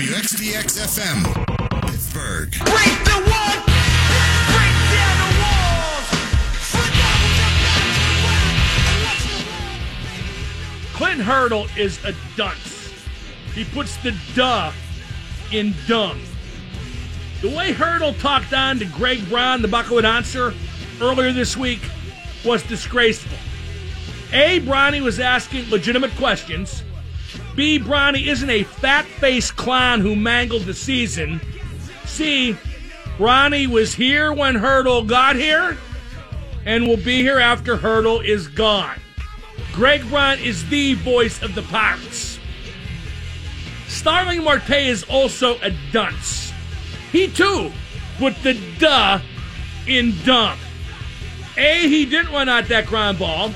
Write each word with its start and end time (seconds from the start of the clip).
WXDX 0.00 0.80
FM, 0.80 1.20
Pittsburgh. 1.82 2.50
Break 2.52 3.04
the 3.04 3.20
wall! 3.28 3.52
Break 4.48 4.76
down 4.96 5.16
the 5.20 5.32
walls! 5.42 6.08
Foot 6.70 6.94
Clint 10.94 11.20
Hurdle 11.20 11.66
is 11.76 12.02
a 12.06 12.14
dunce. 12.34 12.94
He 13.54 13.64
puts 13.64 13.98
the 13.98 14.16
duh 14.34 14.72
in 15.52 15.74
dumb. 15.86 16.18
The 17.42 17.50
way 17.50 17.72
Hurdle 17.72 18.14
talked 18.14 18.54
on 18.54 18.78
to 18.78 18.86
Greg 18.86 19.28
Brown, 19.28 19.60
the 19.60 19.68
Bucko 19.68 20.00
answer, 20.00 20.54
earlier 21.02 21.30
this 21.30 21.58
week 21.58 21.82
was 22.42 22.62
disgraceful. 22.62 23.36
A, 24.32 24.60
Brownie 24.60 25.02
was 25.02 25.20
asking 25.20 25.68
legitimate 25.68 26.12
questions. 26.12 26.84
B, 27.60 27.76
Brownie 27.76 28.26
isn't 28.26 28.48
a 28.48 28.62
fat 28.62 29.04
faced 29.04 29.54
clown 29.54 30.00
who 30.00 30.16
mangled 30.16 30.62
the 30.62 30.72
season. 30.72 31.42
C, 32.06 32.56
Brownie 33.18 33.66
was 33.66 33.92
here 33.92 34.32
when 34.32 34.54
Hurdle 34.54 35.04
got 35.04 35.36
here 35.36 35.76
and 36.64 36.88
will 36.88 36.96
be 36.96 37.18
here 37.18 37.38
after 37.38 37.76
Hurdle 37.76 38.20
is 38.20 38.48
gone. 38.48 38.98
Greg 39.74 40.08
Brown 40.08 40.38
is 40.38 40.66
the 40.70 40.94
voice 40.94 41.42
of 41.42 41.54
the 41.54 41.60
Pirates. 41.60 42.38
Starling 43.88 44.42
Marte 44.42 44.70
is 44.70 45.02
also 45.02 45.58
a 45.60 45.70
dunce. 45.92 46.54
He 47.12 47.28
too 47.28 47.70
put 48.16 48.42
the 48.42 48.58
duh 48.78 49.20
in 49.86 50.14
dumb. 50.24 50.58
A, 51.58 51.86
he 51.88 52.06
didn't 52.06 52.32
run 52.32 52.48
out 52.48 52.68
that 52.68 52.86
ground 52.86 53.18
ball. 53.18 53.52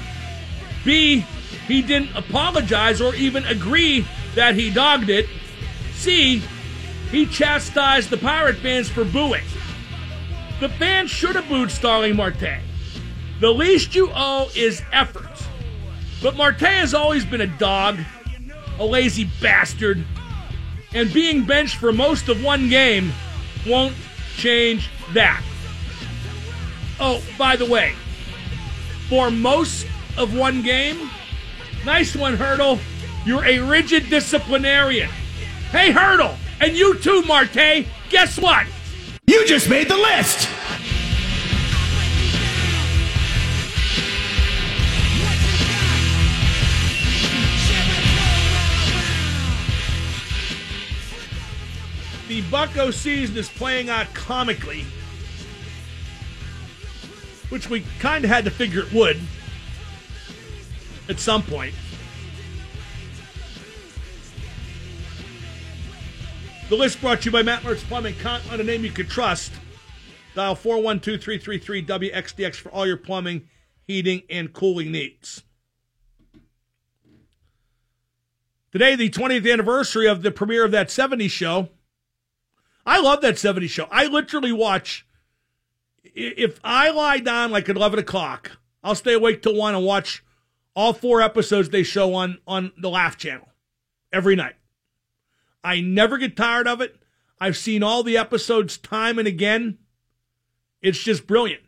B, 0.85 1.25
he 1.67 1.83
didn't 1.83 2.15
apologize 2.15 3.01
or 3.01 3.15
even 3.15 3.45
agree 3.47 4.07
that 4.35 4.55
he 4.55 4.71
dogged 4.71 5.09
it. 5.09 5.27
C, 5.93 6.43
he 7.11 7.27
chastised 7.27 8.11
the 8.11 8.19
Pirate 8.19 8.57
fans 8.57 8.89
for 8.89 9.05
booing. 9.05 9.45
The 10.61 10.69
fans 10.69 11.11
should 11.11 11.37
have 11.37 11.49
booed 11.49 11.71
Starling 11.71 12.17
Marte. 12.17 12.61
The 13.41 13.51
least 13.51 13.95
you 13.95 14.11
owe 14.15 14.51
is 14.55 14.83
effort. 14.93 15.31
But 16.23 16.37
Marte 16.37 16.61
has 16.61 16.95
always 16.95 17.25
been 17.25 17.41
a 17.41 17.47
dog, 17.47 17.99
a 18.79 18.85
lazy 18.85 19.29
bastard, 19.41 20.05
and 20.95 21.13
being 21.13 21.45
benched 21.45 21.77
for 21.77 21.93
most 21.93 22.29
of 22.29 22.43
one 22.43 22.69
game 22.69 23.13
won't 23.67 23.95
change 24.37 24.89
that. 25.13 25.43
Oh, 27.01 27.23
by 27.37 27.57
the 27.57 27.67
way, 27.67 27.95
for 29.09 29.31
most 29.31 29.87
of 30.17 30.37
one 30.37 30.63
game, 30.63 31.11
nice 31.85 32.17
one, 32.17 32.35
Hurdle. 32.37 32.79
You're 33.25 33.45
a 33.45 33.59
rigid 33.59 34.11
disciplinarian. 34.11 35.09
Hey, 35.71 35.91
Hurdle, 35.91 36.37
and 36.61 36.77
you 36.77 36.99
too, 36.99 37.23
Marte. 37.23 37.87
Guess 38.11 38.39
what? 38.39 38.67
You 39.27 39.47
just 39.47 39.69
made 39.69 39.89
the 39.89 39.97
list! 39.97 40.49
The 52.29 52.41
Bucco 52.51 52.91
season 52.91 53.37
is 53.37 53.49
playing 53.49 53.91
out 53.91 54.13
comically, 54.15 54.85
which 57.49 57.69
we 57.71 57.85
kind 57.99 58.25
of 58.25 58.31
had 58.31 58.45
to 58.45 58.51
figure 58.51 58.81
it 58.81 58.93
would 58.93 59.21
at 61.09 61.19
some 61.19 61.43
point. 61.43 61.75
The 66.69 66.77
list 66.77 67.01
brought 67.01 67.21
to 67.21 67.27
you 67.27 67.31
by 67.31 67.43
Matt 67.43 67.63
Mertz 67.63 67.85
Plumbing. 67.85 68.15
Count 68.15 68.43
on 68.51 68.59
a 68.61 68.65
name 68.65 68.85
you 68.85 68.91
can 68.91 69.07
trust. 69.07 69.53
Dial 70.35 70.55
412 70.55 71.23
333 71.23 71.85
WXDX 71.85 72.57
for 72.57 72.71
all 72.71 72.87
your 72.87 72.97
plumbing, 72.97 73.49
heating, 73.87 74.23
and 74.31 74.53
cooling 74.53 74.91
needs. 74.91 75.45
Today, 78.73 78.97
the 78.97 79.11
20th 79.11 79.53
anniversary 79.53 80.09
of 80.09 80.23
the 80.23 80.33
premiere 80.33 80.65
of 80.65 80.73
that 80.73 80.89
70s 80.89 81.31
show. 81.31 81.69
I 82.85 83.01
love 83.01 83.21
that 83.21 83.37
70s 83.37 83.69
show. 83.69 83.87
I 83.91 84.07
literally 84.07 84.51
watch, 84.51 85.07
if 86.03 86.59
I 86.65 86.91
lie 86.91 87.19
down 87.19 87.53
like 87.53 87.69
at 87.69 87.77
11 87.77 88.01
o'clock, 88.01 88.59
I'll 88.83 88.97
stay 88.97 89.15
awake 89.15 89.43
till 89.43 89.55
1 89.55 89.77
and 89.77 89.85
watch 89.85 90.25
all 90.75 90.93
four 90.93 91.21
episodes 91.21 91.71
they 91.71 91.83
show 91.83 92.15
on, 92.15 92.39
on 92.47 92.73
the 92.77 92.91
Laff 92.91 93.17
Channel 93.17 93.49
every 94.13 94.37
night. 94.37 94.55
I 95.63 95.81
never 95.81 96.19
get 96.19 96.37
tired 96.37 96.69
of 96.69 96.81
it. 96.81 96.97
I've 97.41 97.57
seen 97.57 97.83
all 97.83 98.03
the 98.03 98.17
episodes 98.17 98.77
time 98.77 99.19
and 99.19 99.29
again. 99.29 99.79
It's 100.83 101.03
just 101.03 101.27
brilliant. 101.27 101.63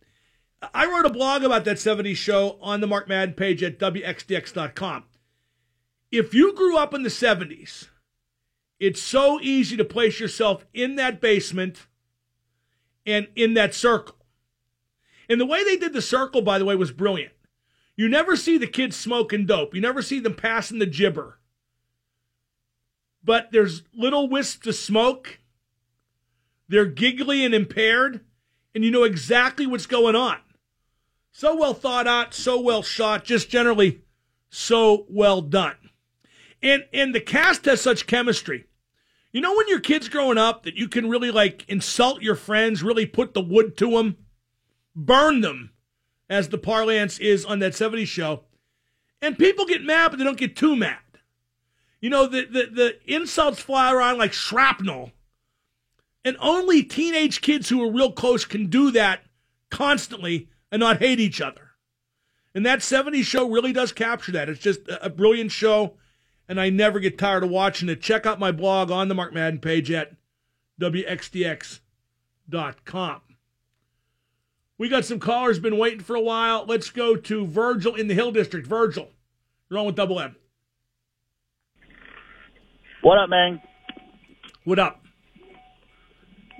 I 0.74 0.86
wrote 0.86 1.06
a 1.06 1.10
blog 1.10 1.42
about 1.42 1.64
that 1.64 1.76
70s 1.76 2.16
show 2.16 2.58
on 2.60 2.80
the 2.80 2.86
Mark 2.86 3.08
Madden 3.08 3.34
page 3.34 3.62
at 3.62 3.78
WXDX.com. 3.78 5.04
If 6.10 6.34
you 6.34 6.54
grew 6.54 6.76
up 6.76 6.94
in 6.94 7.02
the 7.02 7.08
70s, 7.08 7.88
it's 8.78 9.00
so 9.00 9.40
easy 9.40 9.76
to 9.76 9.84
place 9.84 10.20
yourself 10.20 10.66
in 10.72 10.96
that 10.96 11.20
basement 11.20 11.86
and 13.04 13.28
in 13.34 13.54
that 13.54 13.74
circle. 13.74 14.16
And 15.28 15.40
the 15.40 15.46
way 15.46 15.64
they 15.64 15.76
did 15.76 15.92
the 15.92 16.02
circle, 16.02 16.42
by 16.42 16.58
the 16.58 16.64
way, 16.64 16.76
was 16.76 16.92
brilliant. 16.92 17.32
You 17.96 18.08
never 18.08 18.36
see 18.36 18.58
the 18.58 18.66
kids 18.66 18.94
smoking 18.94 19.46
dope. 19.46 19.74
You 19.74 19.80
never 19.80 20.02
see 20.02 20.20
them 20.20 20.34
passing 20.34 20.78
the 20.78 20.86
gibber. 20.86 21.40
But 23.24 23.48
there's 23.52 23.82
little 23.94 24.28
wisps 24.28 24.66
of 24.66 24.74
smoke. 24.74 25.40
They're 26.68 26.86
giggly 26.86 27.44
and 27.44 27.54
impaired, 27.54 28.20
and 28.74 28.84
you 28.84 28.90
know 28.90 29.04
exactly 29.04 29.66
what's 29.66 29.86
going 29.86 30.14
on. 30.14 30.38
So 31.32 31.56
well 31.56 31.74
thought 31.74 32.06
out, 32.06 32.34
so 32.34 32.60
well 32.60 32.82
shot, 32.82 33.24
just 33.24 33.50
generally 33.50 34.02
so 34.48 35.06
well 35.08 35.40
done. 35.40 35.76
And 36.62 36.84
and 36.92 37.14
the 37.14 37.20
cast 37.20 37.64
has 37.64 37.80
such 37.80 38.06
chemistry. 38.06 38.66
You 39.32 39.40
know 39.40 39.54
when 39.54 39.68
your 39.68 39.80
kid's 39.80 40.08
growing 40.08 40.38
up 40.38 40.62
that 40.62 40.76
you 40.76 40.88
can 40.88 41.08
really 41.08 41.30
like 41.30 41.68
insult 41.68 42.22
your 42.22 42.36
friends, 42.36 42.82
really 42.82 43.06
put 43.06 43.34
the 43.34 43.42
wood 43.42 43.76
to 43.78 43.90
them, 43.90 44.16
burn 44.94 45.40
them, 45.40 45.72
as 46.28 46.48
the 46.48 46.58
parlance 46.58 47.18
is 47.18 47.44
on 47.44 47.58
that 47.60 47.72
70s 47.72 48.06
show. 48.06 48.42
And 49.22 49.38
people 49.38 49.66
get 49.66 49.82
mad, 49.82 50.10
but 50.10 50.18
they 50.18 50.24
don't 50.24 50.38
get 50.38 50.56
too 50.56 50.76
mad. 50.76 50.98
You 52.00 52.10
know, 52.10 52.26
the, 52.26 52.44
the, 52.44 52.66
the 52.72 52.98
insults 53.12 53.60
fly 53.60 53.92
around 53.92 54.18
like 54.18 54.32
shrapnel. 54.32 55.12
And 56.24 56.36
only 56.40 56.82
teenage 56.82 57.40
kids 57.40 57.68
who 57.68 57.82
are 57.82 57.92
real 57.92 58.12
close 58.12 58.44
can 58.44 58.66
do 58.66 58.90
that 58.90 59.20
constantly 59.70 60.48
and 60.70 60.80
not 60.80 60.98
hate 60.98 61.20
each 61.20 61.40
other. 61.40 61.70
And 62.54 62.66
that 62.66 62.80
70s 62.80 63.24
show 63.24 63.48
really 63.48 63.72
does 63.72 63.92
capture 63.92 64.32
that. 64.32 64.48
It's 64.48 64.60
just 64.60 64.80
a, 64.88 65.10
brilliant 65.10 65.52
show, 65.52 65.94
and 66.48 66.58
I 66.60 66.70
never 66.70 66.98
get 67.00 67.18
tired 67.18 67.44
of 67.44 67.50
watching 67.50 67.88
it. 67.90 68.00
Check 68.00 68.24
out 68.24 68.40
my 68.40 68.50
blog 68.50 68.90
on 68.90 69.08
the 69.08 69.14
Mark 69.14 69.34
Madden 69.34 69.60
page 69.60 69.90
at 69.90 70.12
WXDX.com. 70.80 71.80
We 74.78 74.88
got 74.90 75.04
some 75.04 75.18
callers 75.18 75.58
been 75.58 75.78
waiting 75.78 76.00
for 76.00 76.16
a 76.16 76.20
while. 76.20 76.66
Let's 76.66 76.90
go 76.90 77.16
to 77.16 77.46
Virgil 77.46 77.94
in 77.94 78.08
the 78.08 78.14
Hill 78.14 78.30
District. 78.30 78.66
Virgil, 78.66 79.08
you're 79.70 79.78
on 79.78 79.86
with 79.86 79.96
Double 79.96 80.20
M. 80.20 80.36
What 83.00 83.18
up, 83.18 83.30
man? 83.30 83.62
What 84.64 84.78
up? 84.78 85.02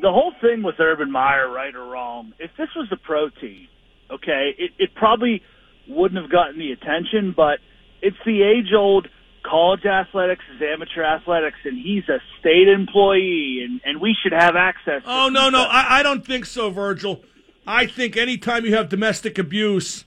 The 0.01 0.11
whole 0.11 0.33
thing 0.41 0.63
with 0.63 0.77
Urban 0.79 1.11
Meyer, 1.11 1.51
right 1.51 1.75
or 1.75 1.85
wrong, 1.85 2.33
if 2.39 2.51
this 2.57 2.69
was 2.77 2.89
a 2.93 2.97
pro 2.97 3.29
team, 3.31 3.69
okay, 4.11 4.55
it, 4.59 4.71
it 4.79 4.95
probably 4.95 5.43
wouldn't 5.89 6.21
have 6.21 6.31
gotten 6.31 6.59
the 6.59 6.73
attention, 6.73 7.35
but 7.37 7.59
it's 8.03 8.17
the 8.25 8.43
age 8.43 8.73
old 8.75 9.09
college 9.43 9.85
athletics 9.85 10.45
is 10.55 10.63
amateur 10.63 11.03
athletics, 11.03 11.59
and 11.65 11.79
he's 11.79 12.09
a 12.09 12.19
state 12.41 12.69
employee, 12.69 13.63
and, 13.65 13.81
and 13.85 14.01
we 14.01 14.15
should 14.23 14.33
have 14.33 14.57
access. 14.57 15.03
to 15.03 15.11
Oh, 15.11 15.29
no, 15.29 15.51
no. 15.51 15.63
I, 15.63 16.01
I 16.01 16.03
don't 16.03 16.25
think 16.25 16.47
so, 16.47 16.71
Virgil. 16.71 17.23
I 17.67 17.87
think 17.87 18.17
anytime 18.17 18.65
you 18.65 18.75
have 18.75 18.89
domestic 18.89 19.39
abuse 19.39 20.05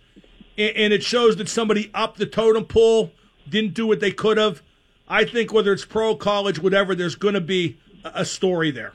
and, 0.58 0.94
it 0.94 1.04
shows 1.04 1.36
that 1.38 1.50
somebody 1.50 1.92
up 1.94 2.16
the 2.18 2.26
totem 2.26 2.66
pole 2.66 3.12
didn't 3.48 3.74
do 3.74 3.86
what 3.88 4.00
they 4.00 4.12
could 4.12 4.38
have, 4.38 4.62
I 5.08 5.26
think 5.26 5.52
whether 5.52 5.74
it's 5.74 5.86
pro, 5.86 6.16
college, 6.16 6.60
whatever, 6.60 6.96
there's 6.96 7.16
going 7.16 7.34
to 7.34 7.42
be 7.42 7.78
a, 8.04 8.24
story 8.24 8.72
there. 8.72 8.94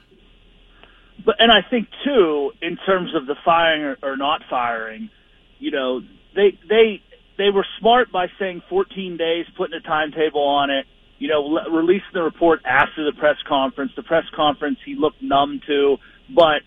But 1.25 1.37
and 1.38 1.50
I 1.50 1.61
think 1.69 1.88
too, 2.05 2.52
in 2.62 2.76
terms 2.87 3.14
of 3.14 3.26
the 3.26 3.37
firing 3.44 3.82
or, 3.82 3.96
or 4.02 4.16
not 4.16 4.43
firing, 4.49 5.10
you 5.58 5.70
know, 5.70 6.00
they 6.34 6.58
they 6.69 7.02
they 7.37 7.50
were 7.50 7.67
smart 7.78 8.12
by 8.12 8.28
saying 8.38 8.62
14 8.69 9.17
days, 9.17 9.46
putting 9.56 9.75
a 9.75 9.81
timetable 9.81 10.43
on 10.43 10.70
it. 10.70 10.87
You 11.19 11.28
know, 11.28 11.40
le- 11.40 11.70
releasing 11.70 12.12
the 12.12 12.22
report 12.22 12.60
after 12.64 13.05
the 13.05 13.12
press 13.19 13.37
conference. 13.46 13.93
The 13.96 14.02
press 14.02 14.25
conference 14.34 14.78
he 14.84 14.96
looked 14.96 15.22
numb 15.22 15.60
to, 15.67 15.96
but 16.28 16.62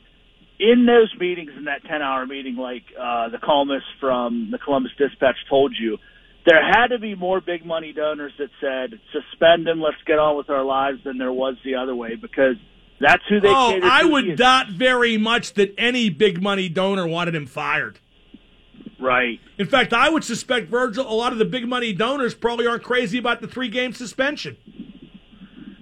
in 0.60 0.86
those 0.86 1.14
meetings, 1.20 1.52
in 1.58 1.66
that 1.66 1.84
10 1.84 2.02
hour 2.02 2.26
meeting, 2.26 2.56
like 2.56 2.84
uh, 3.00 3.30
the 3.30 3.38
columnist 3.38 3.86
from 4.00 4.50
the 4.52 4.58
Columbus 4.58 4.92
Dispatch 4.98 5.36
told 5.50 5.76
you, 5.80 5.98
there 6.46 6.64
had 6.64 6.88
to 6.88 7.00
be 7.00 7.14
more 7.14 7.42
big 7.42 7.66
money 7.66 7.94
donors 7.94 8.32
that 8.40 8.50
said 8.62 9.00
suspend 9.12 9.68
him, 9.68 9.82
let's 9.82 9.98
get 10.06 10.18
on 10.18 10.38
with 10.38 10.50
our 10.50 10.64
lives 10.64 11.00
than 11.04 11.18
there 11.18 11.32
was 11.32 11.56
the 11.64 11.76
other 11.76 11.94
way 11.96 12.16
because 12.16 12.56
that's 13.00 13.24
who 13.30 13.40
they. 13.40 13.50
Oh, 13.50 13.80
I 13.84 14.04
would 14.04 14.38
doubt 14.38 14.70
very 14.70 15.18
much 15.18 15.54
that 15.56 15.74
any 15.78 16.10
big 16.10 16.42
money 16.42 16.70
donor 16.70 17.08
wanted 17.08 17.36
him 17.36 17.46
fired. 17.46 18.00
Right. 19.00 19.40
In 19.60 19.68
fact, 19.68 19.94
I 19.94 20.10
would 20.10 20.24
suspect 20.24 20.70
Virgil, 20.70 21.08
a 21.08 21.14
lot 21.14 21.32
of 21.32 21.38
the 21.38 21.46
big 21.46 21.68
money 21.68 21.94
donors 21.94 22.34
probably 22.34 22.66
aren't 22.66 22.84
crazy 22.84 23.20
about 23.20 23.42
the 23.42 23.48
three 23.48 23.70
game 23.70 23.94
suspension. 23.94 24.58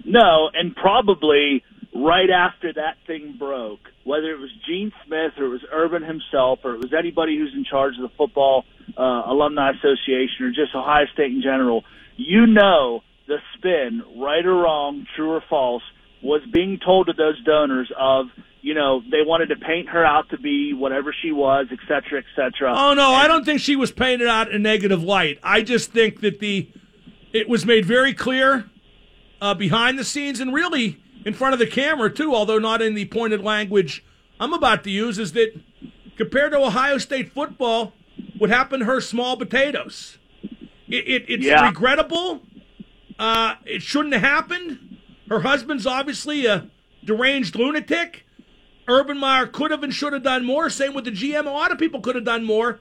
No, 0.04 0.50
and 0.52 0.74
probably 0.76 1.64
right 2.04 2.30
after 2.30 2.72
that 2.72 2.96
thing 3.06 3.36
broke, 3.38 3.80
whether 4.04 4.30
it 4.30 4.38
was 4.38 4.50
Gene 4.66 4.92
Smith 5.06 5.32
or 5.38 5.44
it 5.44 5.48
was 5.48 5.64
Urban 5.72 6.02
himself 6.02 6.60
or 6.64 6.74
it 6.74 6.78
was 6.78 6.92
anybody 6.92 7.38
who's 7.38 7.54
in 7.54 7.64
charge 7.64 7.94
of 7.96 8.02
the 8.02 8.16
football 8.16 8.64
uh, 8.96 9.22
alumni 9.26 9.70
association 9.70 10.44
or 10.44 10.50
just 10.50 10.74
Ohio 10.74 11.06
State 11.12 11.32
in 11.32 11.42
general, 11.42 11.84
you 12.16 12.46
know 12.46 13.02
the 13.26 13.38
spin, 13.56 14.02
right 14.16 14.44
or 14.44 14.54
wrong, 14.54 15.06
true 15.16 15.32
or 15.32 15.42
false, 15.48 15.82
was 16.22 16.42
being 16.52 16.78
told 16.84 17.08
to 17.08 17.12
those 17.12 17.42
donors 17.44 17.90
of, 17.98 18.26
you 18.62 18.74
know, 18.74 19.00
they 19.00 19.22
wanted 19.24 19.48
to 19.48 19.56
paint 19.56 19.88
her 19.88 20.04
out 20.04 20.28
to 20.30 20.38
be 20.38 20.72
whatever 20.74 21.14
she 21.22 21.32
was, 21.32 21.66
et 21.70 21.78
cetera, 21.88 22.20
et 22.20 22.24
cetera. 22.34 22.72
Oh 22.76 22.94
no, 22.94 23.10
I 23.10 23.26
don't 23.28 23.44
think 23.44 23.60
she 23.60 23.76
was 23.76 23.92
painted 23.92 24.28
out 24.28 24.50
in 24.50 24.62
negative 24.62 25.02
light. 25.02 25.38
I 25.42 25.62
just 25.62 25.92
think 25.92 26.20
that 26.20 26.40
the 26.40 26.68
it 27.32 27.48
was 27.48 27.66
made 27.66 27.84
very 27.84 28.14
clear 28.14 28.70
uh, 29.40 29.54
behind 29.54 29.98
the 29.98 30.04
scenes 30.04 30.40
and 30.40 30.54
really 30.54 30.98
in 31.26 31.34
front 31.34 31.52
of 31.52 31.58
the 31.58 31.66
camera 31.66 32.08
too, 32.10 32.34
although 32.34 32.58
not 32.58 32.80
in 32.80 32.94
the 32.94 33.04
pointed 33.06 33.42
language 33.42 34.04
I'm 34.38 34.52
about 34.52 34.84
to 34.84 34.90
use, 34.90 35.18
is 35.18 35.32
that 35.32 35.58
compared 36.16 36.52
to 36.52 36.58
Ohio 36.58 36.98
State 36.98 37.32
football, 37.32 37.92
what 38.38 38.48
happened 38.48 38.82
to 38.82 38.84
her 38.86 39.00
small 39.00 39.36
potatoes. 39.36 40.18
It, 40.88 41.08
it, 41.08 41.24
it's 41.28 41.44
Yeah. 41.44 41.66
regrettable. 41.66 42.42
Uh, 43.18 43.56
it 43.64 43.82
shouldn't 43.82 44.14
have 44.14 44.22
happened. 44.22 44.98
Her 45.28 45.40
husband's 45.40 45.86
obviously 45.86 46.46
a 46.46 46.68
deranged 47.04 47.56
lunatic. 47.56 48.24
Urban 48.88 49.18
Meyer 49.18 49.46
could 49.46 49.72
have 49.72 49.82
and 49.82 49.92
should 49.92 50.12
have 50.12 50.22
done 50.22 50.44
more. 50.44 50.70
Same 50.70 50.94
with 50.94 51.06
the 51.06 51.10
GM. 51.10 51.46
A 51.46 51.50
lot 51.50 51.72
of 51.72 51.78
people 51.78 52.00
could 52.00 52.14
have 52.14 52.24
done 52.24 52.44
more. 52.44 52.78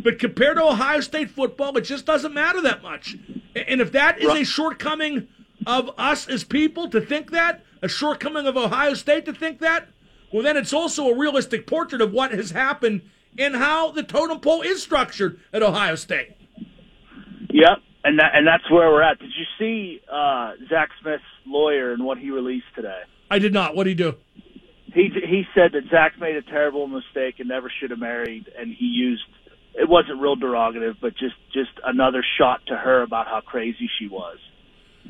But 0.00 0.18
compared 0.18 0.56
to 0.56 0.64
Ohio 0.64 1.00
State 1.00 1.30
football, 1.30 1.76
it 1.78 1.82
just 1.82 2.06
doesn't 2.06 2.34
matter 2.34 2.60
that 2.62 2.82
much. 2.82 3.16
And 3.54 3.80
if 3.80 3.92
that 3.92 4.20
is 4.20 4.30
a 4.32 4.44
shortcoming 4.44 5.28
of 5.66 5.90
us 5.96 6.26
as 6.28 6.42
people 6.44 6.88
to 6.90 7.00
think 7.00 7.30
that, 7.30 7.64
a 7.84 7.88
shortcoming 7.88 8.46
of 8.46 8.56
Ohio 8.56 8.94
State 8.94 9.26
to 9.26 9.32
think 9.34 9.60
that, 9.60 9.88
well, 10.32 10.42
then 10.42 10.56
it's 10.56 10.72
also 10.72 11.08
a 11.08 11.16
realistic 11.16 11.66
portrait 11.66 12.00
of 12.00 12.12
what 12.12 12.32
has 12.32 12.50
happened 12.50 13.02
and 13.38 13.54
how 13.54 13.90
the 13.90 14.02
totem 14.02 14.40
pole 14.40 14.62
is 14.62 14.82
structured 14.82 15.38
at 15.52 15.62
Ohio 15.62 15.94
State. 15.94 16.34
Yep, 17.50 17.78
and 18.02 18.18
that 18.18 18.30
and 18.34 18.46
that's 18.46 18.68
where 18.70 18.88
we're 18.90 19.02
at. 19.02 19.18
Did 19.18 19.30
you 19.36 19.44
see 19.58 20.00
uh, 20.10 20.52
Zach 20.68 20.88
Smith's 21.02 21.22
lawyer 21.46 21.92
and 21.92 22.04
what 22.04 22.18
he 22.18 22.30
released 22.30 22.66
today? 22.74 23.02
I 23.30 23.38
did 23.38 23.52
not. 23.52 23.76
What 23.76 23.84
did 23.84 23.90
he 23.90 23.94
do? 23.96 24.14
He 24.94 25.10
he 25.12 25.44
said 25.54 25.72
that 25.72 25.82
Zach 25.90 26.18
made 26.18 26.36
a 26.36 26.42
terrible 26.42 26.86
mistake 26.86 27.34
and 27.38 27.48
never 27.48 27.70
should 27.80 27.90
have 27.90 28.00
married, 28.00 28.50
and 28.58 28.74
he 28.74 28.86
used 28.86 29.22
it 29.74 29.88
wasn't 29.88 30.20
real 30.20 30.36
derogative, 30.36 30.96
but 31.02 31.12
just 31.16 31.36
just 31.52 31.70
another 31.84 32.24
shot 32.38 32.60
to 32.68 32.76
her 32.76 33.02
about 33.02 33.26
how 33.26 33.42
crazy 33.44 33.90
she 33.98 34.08
was. 34.08 34.38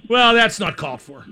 Well, 0.09 0.35
that's 0.35 0.59
not 0.59 0.77
called 0.77 1.01
for. 1.01 1.25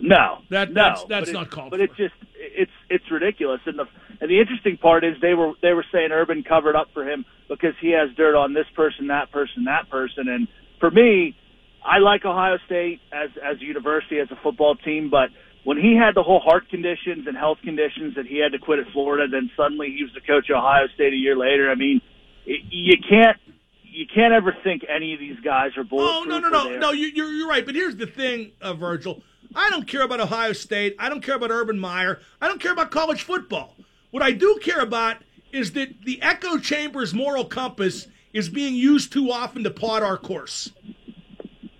No, 0.00 0.38
That- 0.48 0.68
no, 0.70 0.74
that's- 0.74 1.04
that's 1.04 1.20
but 1.26 1.28
it- 1.28 1.32
not 1.38 1.50
called 1.50 1.70
But 1.70 1.80
it's 1.80 1.96
just 1.96 2.14
it's 2.34 2.72
it's 2.88 3.10
ridiculous. 3.10 3.60
And 3.66 3.78
the 3.78 3.86
and 4.20 4.30
the 4.30 4.40
interesting 4.40 4.76
part 4.76 5.04
is 5.04 5.20
they 5.20 5.34
were 5.34 5.52
they 5.62 5.72
were 5.72 5.84
saying 5.92 6.10
Urban 6.12 6.42
covered 6.42 6.76
up 6.76 6.88
for 6.92 7.08
him 7.08 7.24
because 7.48 7.74
he 7.80 7.90
has 7.90 8.10
dirt 8.16 8.34
on 8.34 8.54
this 8.54 8.66
person, 8.74 9.08
that 9.08 9.30
person, 9.30 9.64
that 9.64 9.90
person. 9.90 10.28
And 10.28 10.48
for 10.78 10.90
me, 10.90 11.36
I 11.84 11.98
like 11.98 12.24
Ohio 12.24 12.58
State 12.66 13.00
as 13.12 13.30
as 13.42 13.58
a 13.60 13.64
university 13.64 14.18
as 14.18 14.30
a 14.30 14.36
football 14.36 14.74
team, 14.76 15.10
but 15.10 15.30
when 15.64 15.76
he 15.76 15.94
had 15.94 16.14
the 16.14 16.22
whole 16.22 16.40
heart 16.40 16.68
conditions 16.70 17.26
and 17.26 17.36
health 17.36 17.58
conditions 17.62 18.14
that 18.14 18.26
he 18.26 18.38
had 18.38 18.52
to 18.52 18.58
quit 18.58 18.78
at 18.78 18.86
Florida, 18.92 19.28
then 19.28 19.50
suddenly 19.56 19.94
he 19.94 20.02
was 20.02 20.12
the 20.14 20.20
coach 20.20 20.48
of 20.48 20.56
Ohio 20.56 20.86
State 20.94 21.12
a 21.12 21.16
year 21.16 21.36
later. 21.36 21.70
I 21.70 21.74
mean, 21.74 22.00
it, 22.46 22.62
you 22.70 22.96
can't 23.06 23.36
you 23.82 24.06
can't 24.12 24.32
ever 24.32 24.56
think 24.64 24.82
any 24.88 25.12
of 25.14 25.20
these 25.20 25.38
guys 25.40 25.76
are 25.76 25.84
Oh 25.90 26.24
no 26.26 26.38
no 26.38 26.48
no 26.48 26.78
no! 26.78 26.90
You, 26.92 27.08
you're 27.08 27.30
you're 27.32 27.48
right. 27.48 27.66
But 27.66 27.74
here's 27.74 27.96
the 27.96 28.06
thing, 28.06 28.52
uh, 28.62 28.74
Virgil. 28.74 29.22
I 29.54 29.70
don't 29.70 29.86
care 29.86 30.02
about 30.02 30.20
Ohio 30.20 30.52
State. 30.52 30.96
I 30.98 31.08
don't 31.08 31.22
care 31.22 31.34
about 31.34 31.50
Urban 31.50 31.78
Meyer. 31.78 32.20
I 32.40 32.48
don't 32.48 32.60
care 32.60 32.72
about 32.72 32.90
college 32.90 33.22
football. 33.22 33.76
What 34.10 34.22
I 34.22 34.32
do 34.32 34.58
care 34.62 34.80
about 34.80 35.18
is 35.52 35.72
that 35.72 36.04
the 36.04 36.22
echo 36.22 36.58
chamber's 36.58 37.12
moral 37.12 37.44
compass 37.44 38.06
is 38.32 38.48
being 38.48 38.74
used 38.74 39.12
too 39.12 39.30
often 39.30 39.64
to 39.64 39.70
plot 39.70 40.02
our 40.02 40.16
course. 40.16 40.70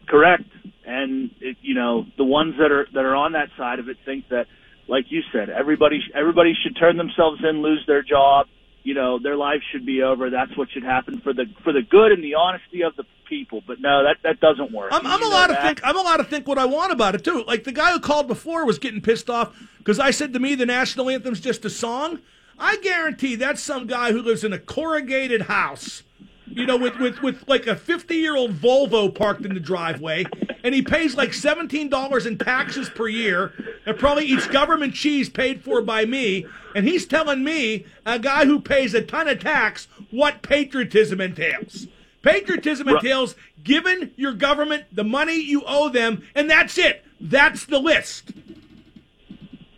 Correct. 0.09 0.45
And 0.85 1.31
it, 1.41 1.57
you 1.63 1.75
know, 1.75 2.05
the 2.17 2.25
ones 2.25 2.55
that 2.59 2.73
are 2.73 2.87
that 2.95 3.05
are 3.05 3.15
on 3.15 3.33
that 3.33 3.49
side 3.57 3.79
of 3.79 3.89
it 3.89 3.97
think 4.05 4.29
that, 4.31 4.47
like 4.89 5.05
you 5.09 5.23
said, 5.33 5.49
everybody 5.49 6.01
everybody 6.15 6.53
should 6.61 6.77
turn 6.77 6.97
themselves 6.97 7.41
in, 7.49 7.63
lose 7.63 7.85
their 7.87 8.03
job. 8.03 8.47
You 8.83 8.95
know, 8.95 9.19
their 9.19 9.37
life 9.37 9.61
should 9.73 9.85
be 9.85 10.03
over. 10.03 10.31
That's 10.31 10.57
what 10.57 10.71
should 10.71 10.85
happen 10.85 11.21
for 11.21 11.33
the 11.33 11.45
for 11.63 11.73
the 11.73 11.83
good 11.83 12.13
and 12.13 12.25
the 12.25 12.35
honesty 12.35 12.83
of 12.83 12.97
the 12.97 13.05
people. 13.29 13.63
But 13.67 13.81
no, 13.81 14.05
that 14.05 14.17
that 14.23 14.41
doesn't 14.41 14.73
work. 14.73 14.91
I'm, 14.93 15.07
I'm 15.07 15.23
allowed 15.23 15.49
to 15.49 15.61
think. 15.63 15.81
I'm 15.85 15.97
allowed 15.97 16.19
to 16.19 16.25
think 16.25 16.49
what 16.49 16.59
I 16.59 16.65
want 16.65 16.93
about 16.93 17.15
it 17.15 17.25
too. 17.25 17.45
Like 17.47 17.65
the 17.65 17.73
guy 17.73 17.93
who 17.93 18.01
called 18.01 18.27
before 18.27 18.65
was 18.65 18.79
getting 18.79 19.01
pissed 19.01 19.29
off 19.29 19.55
because 19.79 19.99
I 19.99 20.11
said 20.11 20.33
to 20.33 20.39
me 20.39 20.55
the 20.55 20.67
national 20.67 21.11
anthem's 21.11 21.41
just 21.41 21.65
a 21.65 21.71
song. 21.71 22.21
I 22.59 22.77
guarantee 22.79 23.37
that's 23.37 23.63
some 23.63 23.87
guy 23.87 24.13
who 24.13 24.21
lives 24.21 24.45
in 24.45 24.53
a 24.53 24.59
corrugated 24.59 25.43
house, 25.43 26.03
you 26.51 26.67
know, 26.67 26.77
with 26.77 26.99
with 26.99 27.23
with 27.23 27.49
like 27.49 27.67
a 27.67 27.77
50 27.77 28.15
year 28.15 28.37
old 28.37 28.53
Volvo 28.53 29.15
parked 29.15 29.45
in 29.45 29.55
the 29.55 29.61
driveway, 29.61 30.27
and 30.63 30.75
he 30.75 30.83
pays 30.83 31.17
like 31.17 31.33
17 31.33 31.89
dollars 31.89 32.27
in 32.27 32.39
taxes 32.39 32.91
per 32.91 33.09
year, 33.09 33.53
and 33.87 33.99
probably 33.99 34.25
eats 34.27 34.47
government 34.47 34.95
cheese 34.95 35.29
paid 35.29 35.63
for 35.63 35.81
by 35.81 36.05
me. 36.05 36.47
And 36.75 36.87
he's 36.87 37.07
telling 37.07 37.43
me, 37.45 37.87
a 38.05 38.19
guy 38.19 38.45
who 38.45 38.61
pays 38.61 38.95
a 38.95 39.03
ton 39.03 39.29
of 39.29 39.41
tax, 39.41 39.89
what 40.11 40.43
patriotism 40.43 41.21
entails. 41.21 41.87
Patriotism 42.23 42.89
entails 42.89 43.35
giving 43.65 44.11
your 44.17 44.33
government 44.33 44.85
the 44.93 45.05
money 45.05 45.41
you 45.41 45.63
owe 45.67 45.89
them, 45.89 46.23
and 46.35 46.51
that's 46.51 46.77
it. 46.77 47.05
That's 47.21 47.65
the 47.65 47.79
list. 47.79 48.33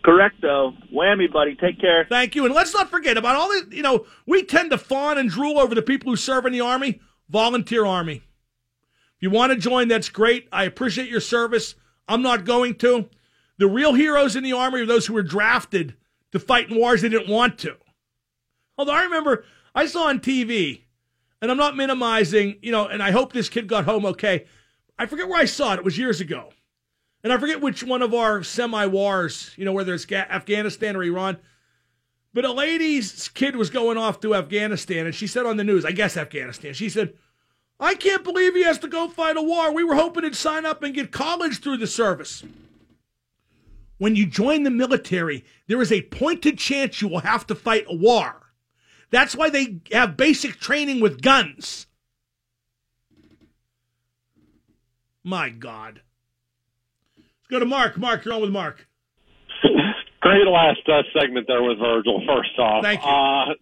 Correct 0.03 0.35
though. 0.41 0.73
Whammy, 0.93 1.31
buddy. 1.31 1.55
Take 1.55 1.79
care. 1.79 2.05
Thank 2.09 2.35
you. 2.35 2.45
And 2.45 2.53
let's 2.53 2.73
not 2.73 2.89
forget 2.89 3.17
about 3.17 3.35
all 3.35 3.47
the, 3.47 3.75
you 3.75 3.81
know, 3.81 4.05
we 4.25 4.43
tend 4.43 4.71
to 4.71 4.77
fawn 4.77 5.17
and 5.17 5.29
drool 5.29 5.57
over 5.57 5.73
the 5.73 5.81
people 5.81 6.11
who 6.11 6.17
serve 6.17 6.45
in 6.45 6.51
the 6.53 6.61
Army. 6.61 6.99
Volunteer 7.29 7.85
Army. 7.85 8.21
If 9.15 9.21
you 9.21 9.29
want 9.29 9.53
to 9.53 9.57
join, 9.57 9.87
that's 9.87 10.09
great. 10.09 10.47
I 10.51 10.65
appreciate 10.65 11.09
your 11.09 11.21
service. 11.21 11.75
I'm 12.07 12.21
not 12.21 12.45
going 12.45 12.75
to. 12.75 13.09
The 13.57 13.67
real 13.67 13.93
heroes 13.93 14.35
in 14.35 14.43
the 14.43 14.53
Army 14.53 14.81
are 14.81 14.85
those 14.85 15.05
who 15.05 15.13
were 15.13 15.23
drafted 15.23 15.95
to 16.31 16.39
fight 16.39 16.69
in 16.69 16.77
wars 16.77 17.01
they 17.01 17.09
didn't 17.09 17.29
want 17.29 17.57
to. 17.59 17.77
Although 18.77 18.93
I 18.93 19.03
remember 19.03 19.45
I 19.73 19.85
saw 19.85 20.07
on 20.07 20.19
TV, 20.19 20.81
and 21.41 21.49
I'm 21.49 21.57
not 21.57 21.77
minimizing, 21.77 22.57
you 22.61 22.71
know, 22.71 22.87
and 22.87 23.01
I 23.01 23.11
hope 23.11 23.31
this 23.31 23.49
kid 23.49 23.67
got 23.67 23.85
home 23.85 24.05
okay. 24.07 24.45
I 24.97 25.05
forget 25.05 25.27
where 25.27 25.41
I 25.41 25.45
saw 25.45 25.73
it. 25.73 25.79
It 25.79 25.85
was 25.85 25.97
years 25.97 26.21
ago. 26.21 26.49
And 27.23 27.31
I 27.31 27.37
forget 27.37 27.61
which 27.61 27.83
one 27.83 28.01
of 28.01 28.13
our 28.13 28.43
semi 28.43 28.85
wars, 28.85 29.51
you 29.55 29.63
know, 29.63 29.71
whether 29.71 29.93
it's 29.93 30.11
Afghanistan 30.11 30.95
or 30.95 31.03
Iran. 31.03 31.37
But 32.33 32.45
a 32.45 32.51
lady's 32.51 33.29
kid 33.29 33.55
was 33.55 33.69
going 33.69 33.97
off 33.97 34.19
to 34.21 34.35
Afghanistan, 34.35 35.05
and 35.05 35.15
she 35.15 35.27
said 35.27 35.45
on 35.45 35.57
the 35.57 35.63
news, 35.63 35.85
I 35.85 35.91
guess 35.91 36.17
Afghanistan, 36.17 36.73
she 36.73 36.89
said, 36.89 37.13
I 37.79 37.95
can't 37.95 38.23
believe 38.23 38.55
he 38.55 38.63
has 38.63 38.79
to 38.79 38.87
go 38.87 39.07
fight 39.07 39.37
a 39.37 39.41
war. 39.41 39.73
We 39.73 39.83
were 39.83 39.95
hoping 39.95 40.23
he'd 40.23 40.35
sign 40.35 40.65
up 40.65 40.83
and 40.83 40.95
get 40.95 41.11
college 41.11 41.59
through 41.59 41.77
the 41.77 41.87
service. 41.87 42.43
When 43.97 44.15
you 44.15 44.25
join 44.25 44.63
the 44.63 44.71
military, 44.71 45.45
there 45.67 45.81
is 45.81 45.91
a 45.91 46.01
pointed 46.01 46.57
chance 46.57 47.01
you 47.01 47.07
will 47.07 47.19
have 47.19 47.47
to 47.47 47.55
fight 47.55 47.85
a 47.87 47.95
war. 47.95 48.41
That's 49.11 49.35
why 49.35 49.49
they 49.49 49.79
have 49.91 50.17
basic 50.17 50.59
training 50.59 50.99
with 50.99 51.21
guns. 51.21 51.87
My 55.23 55.49
God. 55.49 56.01
Go 57.53 57.59
to 57.59 57.65
Mark. 57.67 57.99
Mark, 57.99 58.25
you're 58.25 58.33
on 58.33 58.41
with 58.41 58.49
Mark. 58.49 58.87
Great 60.21 60.47
last 60.47 60.79
uh, 60.89 61.03
segment 61.15 61.45
there 61.45 61.61
with 61.61 61.77
Virgil. 61.77 62.19
First 62.25 62.57
off, 62.57 62.83
Thank 62.83 62.99
you. 63.05 63.07
Uh, 63.07 63.53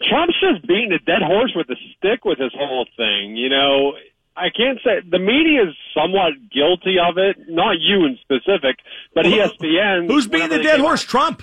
Trump's 0.00 0.34
just 0.40 0.66
beating 0.66 0.92
a 0.92 0.98
dead 1.00 1.20
horse 1.20 1.52
with 1.54 1.68
a 1.68 1.76
stick 1.98 2.24
with 2.24 2.38
this 2.38 2.52
whole 2.56 2.86
thing. 2.96 3.36
You 3.36 3.50
know, 3.50 3.92
I 4.34 4.48
can't 4.48 4.78
say 4.82 5.06
the 5.06 5.18
media 5.18 5.64
is 5.68 5.74
somewhat 5.94 6.32
guilty 6.50 6.96
of 6.98 7.18
it. 7.18 7.36
Not 7.50 7.76
you 7.80 8.06
in 8.06 8.16
specific, 8.22 8.76
but 9.14 9.26
E 9.26 9.32
ESPN. 9.32 10.06
Who's 10.06 10.26
beating 10.26 10.48
the 10.48 10.62
dead 10.62 10.80
horse? 10.80 11.02
out- 11.02 11.08
Trump. 11.10 11.42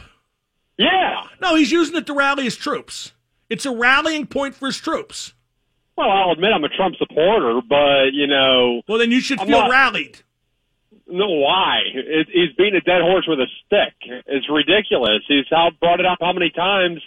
Yeah. 0.79 1.21
No, 1.39 1.53
he's 1.53 1.71
using 1.71 1.95
it 1.97 2.07
to 2.07 2.13
rally 2.15 2.45
his 2.45 2.55
troops. 2.55 3.11
It's 3.47 3.67
a 3.67 3.75
rallying 3.75 4.25
point 4.25 4.55
for 4.55 4.65
his 4.65 4.77
troops. 4.77 5.34
Well, 5.97 6.09
I'll 6.09 6.31
admit 6.31 6.51
I'm 6.53 6.63
a 6.63 6.69
Trump 6.69 6.95
supporter, 6.97 7.61
but 7.67 8.13
you 8.13 8.27
know, 8.27 8.81
Well, 8.87 8.97
then 8.97 9.11
you 9.11 9.21
should 9.21 9.39
I'm 9.39 9.47
feel 9.47 9.61
not- 9.61 9.71
rallied. 9.71 10.19
no, 11.07 11.27
why? 11.29 11.81
It, 11.93 12.27
he's 12.31 12.51
beating 12.57 12.75
a 12.75 12.81
dead 12.81 13.01
horse 13.01 13.25
with 13.27 13.39
a 13.39 13.47
stick. 13.65 13.93
It's 14.27 14.49
ridiculous. 14.49 15.21
He's 15.27 15.45
how 15.49 15.71
brought 15.79 15.99
it 15.99 16.05
up 16.05 16.17
how 16.21 16.33
many 16.33 16.49
times 16.49 17.01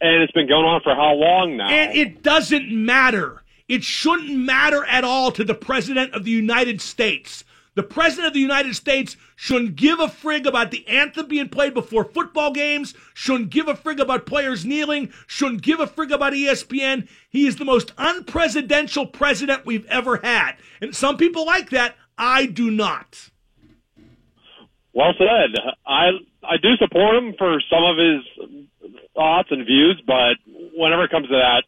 and 0.00 0.22
it's 0.22 0.32
been 0.32 0.46
going 0.48 0.64
on 0.64 0.80
for 0.82 0.94
how 0.94 1.12
long 1.14 1.56
now? 1.56 1.68
And 1.68 1.96
it 1.96 2.22
doesn't 2.22 2.70
matter. 2.70 3.42
It 3.66 3.82
shouldn't 3.84 4.34
matter 4.34 4.84
at 4.86 5.04
all 5.04 5.30
to 5.32 5.44
the 5.44 5.54
President 5.54 6.14
of 6.14 6.24
the 6.24 6.30
United 6.30 6.80
States. 6.80 7.44
The 7.78 7.84
President 7.84 8.26
of 8.26 8.34
the 8.34 8.40
United 8.40 8.74
States 8.74 9.16
shouldn't 9.36 9.76
give 9.76 10.00
a 10.00 10.08
frig 10.08 10.46
about 10.46 10.72
the 10.72 10.84
anthem 10.88 11.28
being 11.28 11.48
played 11.48 11.74
before 11.74 12.02
football 12.02 12.50
games, 12.50 12.92
shouldn't 13.14 13.50
give 13.50 13.68
a 13.68 13.74
frig 13.74 14.00
about 14.00 14.26
players 14.26 14.64
kneeling, 14.64 15.12
shouldn't 15.28 15.62
give 15.62 15.78
a 15.78 15.86
frig 15.86 16.10
about 16.10 16.32
ESPN. 16.32 17.06
He 17.30 17.46
is 17.46 17.54
the 17.54 17.64
most 17.64 17.94
unpresidential 17.94 19.12
president 19.12 19.64
we've 19.64 19.86
ever 19.86 20.16
had. 20.24 20.54
And 20.80 20.92
some 20.92 21.16
people 21.16 21.46
like 21.46 21.70
that. 21.70 21.94
I 22.18 22.46
do 22.46 22.68
not. 22.68 23.30
Well 24.92 25.14
said. 25.16 25.54
I 25.86 26.08
I 26.42 26.56
do 26.60 26.74
support 26.78 27.14
him 27.14 27.34
for 27.38 27.62
some 27.70 27.84
of 27.84 27.96
his 27.96 28.98
thoughts 29.14 29.50
and 29.52 29.64
views, 29.64 30.02
but 30.04 30.34
whenever 30.74 31.04
it 31.04 31.12
comes 31.12 31.28
to 31.28 31.34
that, 31.34 31.62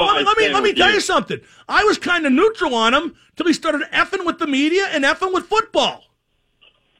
Well, 0.00 0.24
let 0.24 0.38
me, 0.38 0.48
let 0.48 0.62
me, 0.62 0.72
tell 0.72 0.92
you 0.92 1.00
something. 1.00 1.40
I 1.68 1.84
was 1.84 1.98
kind 1.98 2.26
of 2.26 2.32
neutral 2.32 2.74
on 2.74 2.94
him 2.94 3.14
till 3.36 3.46
he 3.46 3.52
started 3.52 3.82
effing 3.92 4.24
with 4.26 4.38
the 4.38 4.46
media 4.46 4.86
and 4.90 5.04
effing 5.04 5.32
with 5.32 5.46
football. 5.46 6.04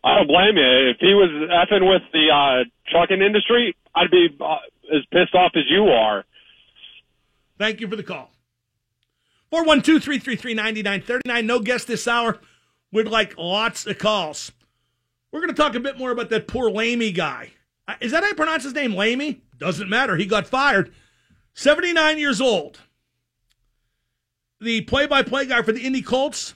I 0.03 0.17
don't 0.17 0.27
blame 0.27 0.57
you. 0.57 0.91
If 0.91 0.97
he 1.01 1.15
was 1.15 1.31
effing 1.51 1.89
with 1.89 2.03
the 2.13 2.31
uh, 2.31 2.65
trucking 2.91 3.21
industry, 3.21 3.77
I'd 3.95 4.11
be 4.11 4.29
uh, 4.41 4.57
as 4.95 5.05
pissed 5.13 5.35
off 5.35 5.53
as 5.55 5.65
you 5.69 5.85
are. 5.89 6.25
Thank 7.59 7.81
you 7.81 7.89
for 7.89 7.97
the 7.97 8.03
call. 8.03 8.31
412 9.51 10.03
333 10.03 10.55
9939. 10.55 11.47
No 11.47 11.61
guest 11.61 11.87
this 11.87 12.09
hour. 12.09 12.39
We'd 12.93 13.09
like 13.09 13.37
lots 13.37 13.87
of 13.87 13.99
calls. 13.99 14.53
We're 15.33 15.41
going 15.41 15.55
to 15.55 15.61
talk 15.61 15.75
a 15.75 15.81
bit 15.81 15.99
more 15.99 16.11
about 16.11 16.31
that 16.31 16.49
poor 16.49 16.71
Lamey 16.71 17.15
guy. 17.15 17.53
Uh, 17.87 17.95
Is 18.01 18.13
that 18.13 18.23
how 18.23 18.29
you 18.29 18.35
pronounce 18.35 18.65
his 18.65 18.75
name? 18.75 18.93
Lamey? 18.93 19.41
Doesn't 19.59 19.89
matter. 19.89 20.17
He 20.17 20.27
got 20.27 20.47
fired. 20.47 20.93
79 21.55 22.19
years 22.19 22.41
old. 22.41 22.81
The 24.61 24.83
play 24.83 25.07
by 25.07 25.23
play 25.23 25.47
guy 25.47 25.63
for 25.63 25.73
the 25.73 25.81
Indy 25.81 26.03
Colts 26.03 26.55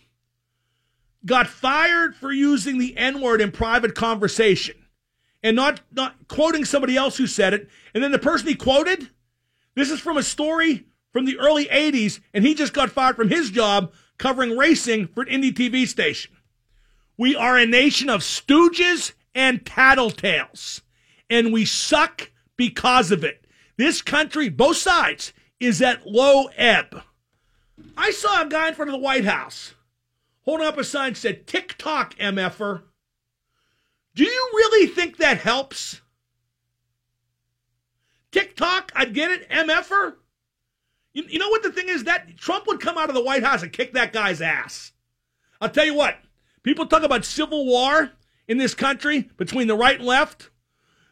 got 1.24 1.46
fired 1.46 2.14
for 2.14 2.30
using 2.32 2.78
the 2.78 2.96
N 2.96 3.20
word 3.20 3.40
in 3.40 3.50
private 3.50 3.94
conversation 3.94 4.76
and 5.42 5.56
not, 5.56 5.80
not 5.90 6.28
quoting 6.28 6.64
somebody 6.64 6.96
else 6.96 7.16
who 7.16 7.26
said 7.26 7.54
it. 7.54 7.68
And 7.94 8.02
then 8.02 8.12
the 8.12 8.18
person 8.18 8.48
he 8.48 8.54
quoted, 8.54 9.08
this 9.74 9.90
is 9.90 10.00
from 10.00 10.16
a 10.16 10.22
story 10.22 10.84
from 11.12 11.24
the 11.24 11.38
early 11.38 11.66
80s, 11.66 12.20
and 12.32 12.44
he 12.44 12.54
just 12.54 12.72
got 12.72 12.90
fired 12.90 13.16
from 13.16 13.28
his 13.28 13.50
job 13.50 13.92
covering 14.18 14.56
racing 14.56 15.06
for 15.08 15.22
an 15.22 15.28
Indy 15.28 15.52
TV 15.52 15.86
station. 15.86 16.36
We 17.16 17.36
are 17.36 17.56
a 17.56 17.66
nation 17.66 18.10
of 18.10 18.20
stooges 18.20 19.12
and 19.34 19.64
tattletales, 19.64 20.82
and 21.30 21.52
we 21.52 21.64
suck 21.64 22.30
because 22.56 23.10
of 23.12 23.24
it. 23.24 23.44
This 23.76 24.02
country, 24.02 24.48
both 24.48 24.76
sides, 24.76 25.32
is 25.60 25.80
at 25.80 26.06
low 26.06 26.46
ebb. 26.56 27.02
I 27.96 28.10
saw 28.10 28.42
a 28.42 28.48
guy 28.48 28.68
in 28.68 28.74
front 28.74 28.90
of 28.90 28.92
the 28.92 29.04
White 29.04 29.24
House 29.24 29.74
holding 30.42 30.66
up 30.66 30.78
a 30.78 30.84
sign 30.84 31.12
that 31.12 31.18
said 31.18 31.46
TikTok 31.46 32.14
MFer. 32.16 32.82
Do 34.14 34.24
you 34.24 34.50
really 34.54 34.86
think 34.86 35.16
that 35.16 35.38
helps? 35.38 36.00
TikTok, 38.30 38.92
I 38.94 39.06
get 39.06 39.30
it, 39.30 39.50
MFer. 39.50 40.14
You, 41.12 41.24
you 41.28 41.38
know 41.38 41.48
what 41.48 41.62
the 41.62 41.72
thing 41.72 41.88
is? 41.88 42.04
That 42.04 42.36
Trump 42.36 42.66
would 42.66 42.80
come 42.80 42.98
out 42.98 43.08
of 43.08 43.14
the 43.14 43.22
White 43.22 43.44
House 43.44 43.62
and 43.62 43.72
kick 43.72 43.94
that 43.94 44.12
guy's 44.12 44.40
ass. 44.40 44.92
I'll 45.60 45.70
tell 45.70 45.86
you 45.86 45.94
what, 45.94 46.18
people 46.62 46.86
talk 46.86 47.02
about 47.02 47.24
civil 47.24 47.64
war 47.64 48.10
in 48.46 48.58
this 48.58 48.74
country 48.74 49.30
between 49.36 49.66
the 49.66 49.76
right 49.76 49.96
and 49.96 50.06
left. 50.06 50.50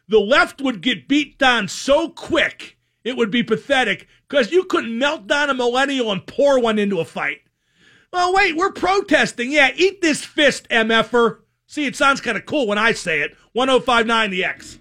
The 0.07 0.19
left 0.19 0.61
would 0.61 0.81
get 0.81 1.07
beat 1.07 1.37
down 1.37 1.67
so 1.69 2.09
quick, 2.09 2.77
it 3.03 3.17
would 3.17 3.31
be 3.31 3.41
pathetic 3.41 4.07
because 4.33 4.51
you 4.51 4.63
couldn't 4.63 4.97
melt 4.97 5.27
down 5.27 5.51
a 5.51 5.53
millennial 5.53 6.11
and 6.11 6.25
pour 6.25 6.59
one 6.59 6.79
into 6.79 6.99
a 6.99 7.05
fight. 7.05 7.41
Well, 8.11 8.33
wait, 8.33 8.55
we're 8.55 8.71
protesting. 8.71 9.51
Yeah, 9.51 9.69
eat 9.75 10.01
this 10.01 10.25
fist, 10.25 10.67
MFer. 10.69 11.41
See, 11.67 11.85
it 11.85 11.95
sounds 11.95 12.19
kind 12.19 12.35
of 12.35 12.47
cool 12.47 12.65
when 12.65 12.79
I 12.79 12.93
say 12.93 13.21
it. 13.21 13.37
1059 13.51 14.31
The 14.31 14.43
X. 14.43 14.79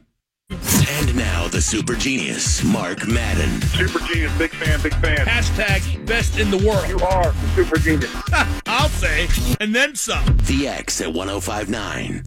And 0.48 1.14
now 1.14 1.48
the 1.48 1.60
super 1.60 1.94
genius, 1.94 2.64
Mark 2.64 3.06
Madden. 3.06 3.60
Super 3.60 3.98
genius, 4.06 4.34
big 4.38 4.52
fan, 4.52 4.80
big 4.80 4.94
fan. 4.94 5.18
Hashtag 5.18 6.06
best 6.06 6.38
in 6.38 6.50
the 6.50 6.56
world. 6.56 6.88
You 6.88 6.98
are 7.00 7.32
the 7.32 7.48
super 7.54 7.76
genius. 7.76 8.10
I'll 8.66 8.88
say, 8.88 9.28
and 9.60 9.74
then 9.74 9.94
some. 9.96 10.38
The 10.44 10.66
X 10.66 11.02
at 11.02 11.12
1059. 11.12 12.24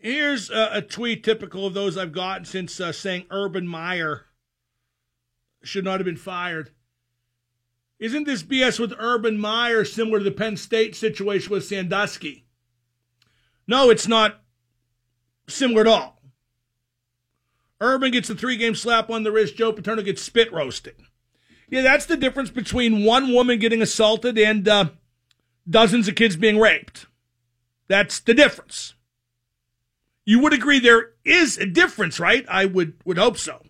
Here's 0.00 0.50
a, 0.50 0.68
a 0.74 0.82
tweet 0.82 1.24
typical 1.24 1.66
of 1.66 1.72
those 1.72 1.96
I've 1.96 2.12
gotten 2.12 2.44
since 2.44 2.78
uh, 2.78 2.92
saying 2.92 3.24
Urban 3.30 3.66
Meyer 3.66 4.26
should 5.64 5.84
not 5.84 6.00
have 6.00 6.04
been 6.04 6.16
fired. 6.16 6.70
Isn't 7.98 8.24
this 8.24 8.42
BS 8.42 8.78
with 8.78 8.92
Urban 8.98 9.38
Meyer 9.38 9.84
similar 9.84 10.18
to 10.18 10.24
the 10.24 10.30
Penn 10.30 10.56
State 10.56 10.94
situation 10.94 11.50
with 11.50 11.64
Sandusky? 11.64 12.46
No, 13.66 13.90
it's 13.90 14.08
not 14.08 14.42
similar 15.48 15.82
at 15.82 15.86
all. 15.86 16.20
Urban 17.80 18.10
gets 18.10 18.30
a 18.30 18.34
three 18.34 18.56
game 18.56 18.74
slap 18.74 19.10
on 19.10 19.22
the 19.22 19.32
wrist. 19.32 19.56
Joe 19.56 19.72
Paterno 19.72 20.02
gets 20.02 20.22
spit 20.22 20.52
roasted. 20.52 20.96
Yeah, 21.70 21.82
that's 21.82 22.06
the 22.06 22.16
difference 22.16 22.50
between 22.50 23.04
one 23.04 23.32
woman 23.32 23.58
getting 23.58 23.82
assaulted 23.82 24.38
and 24.38 24.66
uh, 24.68 24.90
dozens 25.68 26.08
of 26.08 26.14
kids 26.14 26.36
being 26.36 26.58
raped. 26.58 27.06
That's 27.88 28.20
the 28.20 28.34
difference. 28.34 28.94
You 30.24 30.40
would 30.40 30.52
agree 30.52 30.78
there 30.78 31.10
is 31.24 31.58
a 31.58 31.66
difference, 31.66 32.18
right? 32.18 32.44
I 32.48 32.64
would 32.64 32.94
would 33.04 33.18
hope 33.18 33.36
so. 33.36 33.62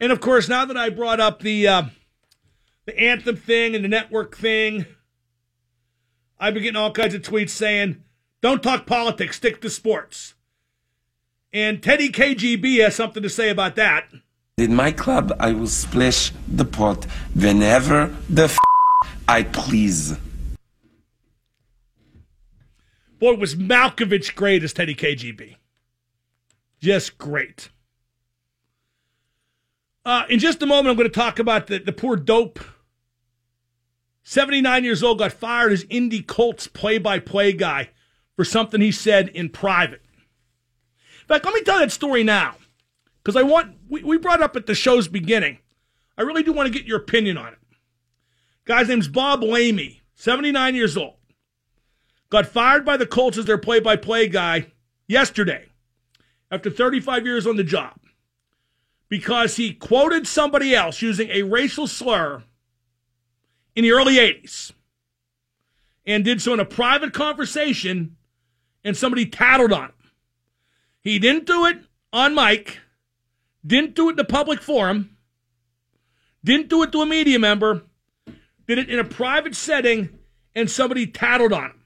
And 0.00 0.12
of 0.12 0.20
course, 0.20 0.48
now 0.48 0.64
that 0.64 0.76
I 0.76 0.90
brought 0.90 1.20
up 1.20 1.40
the 1.40 1.66
uh, 1.66 1.82
the 2.84 2.98
anthem 2.98 3.36
thing 3.36 3.74
and 3.74 3.84
the 3.84 3.88
network 3.88 4.36
thing, 4.36 4.86
I've 6.38 6.54
been 6.54 6.62
getting 6.62 6.76
all 6.76 6.92
kinds 6.92 7.14
of 7.14 7.22
tweets 7.22 7.50
saying, 7.50 8.02
"Don't 8.42 8.62
talk 8.62 8.86
politics, 8.86 9.36
stick 9.36 9.60
to 9.62 9.70
sports." 9.70 10.34
And 11.52 11.82
Teddy 11.82 12.10
KGB 12.10 12.82
has 12.82 12.94
something 12.94 13.22
to 13.22 13.30
say 13.30 13.48
about 13.48 13.76
that. 13.76 14.08
In 14.58 14.74
my 14.74 14.92
club, 14.92 15.34
I 15.40 15.52
will 15.52 15.66
splash 15.66 16.32
the 16.48 16.64
pot 16.64 17.04
whenever 17.34 18.14
the 18.28 18.44
f- 18.44 18.58
I 19.28 19.42
please. 19.42 20.16
Boy, 23.18 23.34
was 23.34 23.54
Malkovich 23.54 24.34
great 24.34 24.62
as 24.62 24.74
Teddy 24.74 24.94
KGB. 24.94 25.56
Just 26.80 27.16
great. 27.16 27.70
Uh, 30.06 30.24
in 30.30 30.38
just 30.38 30.62
a 30.62 30.66
moment, 30.66 30.88
I'm 30.88 30.96
going 30.96 31.10
to 31.10 31.14
talk 31.14 31.40
about 31.40 31.66
the, 31.66 31.78
the 31.78 31.92
poor 31.92 32.16
dope. 32.16 32.60
79 34.22 34.84
years 34.84 35.02
old, 35.02 35.18
got 35.18 35.32
fired 35.32 35.72
as 35.72 35.84
Indy 35.90 36.22
Colts 36.22 36.68
play 36.68 36.98
by 36.98 37.18
play 37.18 37.52
guy 37.52 37.90
for 38.36 38.44
something 38.44 38.80
he 38.80 38.92
said 38.92 39.28
in 39.28 39.48
private. 39.48 40.02
In 41.22 41.26
fact, 41.26 41.44
let 41.44 41.54
me 41.54 41.62
tell 41.62 41.80
that 41.80 41.90
story 41.90 42.22
now 42.22 42.54
because 43.22 43.36
I 43.36 43.42
want, 43.42 43.74
we, 43.88 44.04
we 44.04 44.16
brought 44.16 44.40
up 44.40 44.54
at 44.54 44.66
the 44.66 44.74
show's 44.76 45.08
beginning. 45.08 45.58
I 46.16 46.22
really 46.22 46.44
do 46.44 46.52
want 46.52 46.72
to 46.72 46.78
get 46.78 46.86
your 46.86 46.98
opinion 46.98 47.36
on 47.36 47.52
it. 47.52 47.58
Guy's 48.64 48.88
name's 48.88 49.08
Bob 49.08 49.42
Lamey, 49.42 50.00
79 50.14 50.74
years 50.76 50.96
old 50.96 51.16
got 52.30 52.46
fired 52.46 52.84
by 52.84 52.96
the 52.96 53.06
Colts 53.06 53.38
as 53.38 53.44
their 53.44 53.58
play 53.58 53.80
by 53.80 53.96
play 53.96 54.28
guy 54.28 54.72
yesterday 55.06 55.66
after 56.50 56.70
35 56.70 57.24
years 57.24 57.46
on 57.46 57.56
the 57.56 57.64
job 57.64 57.98
because 59.08 59.56
he 59.56 59.72
quoted 59.72 60.26
somebody 60.26 60.74
else 60.74 61.00
using 61.00 61.28
a 61.30 61.42
racial 61.42 61.86
slur 61.86 62.42
in 63.74 63.82
the 63.84 63.92
early 63.92 64.16
80s 64.16 64.72
and 66.04 66.24
did 66.24 66.40
so 66.40 66.54
in 66.54 66.60
a 66.60 66.64
private 66.64 67.12
conversation 67.12 68.16
and 68.84 68.96
somebody 68.96 69.26
tattled 69.26 69.72
on 69.72 69.86
him. 69.86 69.92
He 71.00 71.18
didn't 71.18 71.46
do 71.46 71.66
it 71.66 71.78
on 72.12 72.34
mic, 72.34 72.80
didn't 73.64 73.94
do 73.94 74.08
it 74.08 74.14
in 74.14 74.20
a 74.20 74.24
public 74.24 74.60
forum, 74.60 75.16
didn't 76.42 76.68
do 76.68 76.82
it 76.82 76.92
to 76.92 77.02
a 77.02 77.06
media 77.06 77.38
member, 77.38 77.82
did 78.66 78.78
it 78.78 78.88
in 78.88 78.98
a 78.98 79.04
private 79.04 79.54
setting 79.54 80.18
and 80.54 80.70
somebody 80.70 81.06
tattled 81.06 81.52
on 81.52 81.64
him. 81.64 81.82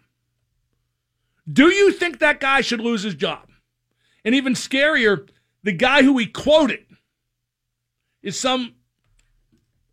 Do 1.51 1.69
you 1.69 1.93
think 1.93 2.19
that 2.19 2.41
guy 2.41 2.61
should 2.61 2.81
lose 2.81 3.03
his 3.03 3.15
job? 3.15 3.49
And 4.25 4.35
even 4.35 4.55
scarier, 4.55 5.29
the 5.63 5.73
guy 5.73 6.03
who 6.03 6.17
he 6.19 6.27
quoted 6.27 6.85
is 8.23 8.39
some 8.39 8.75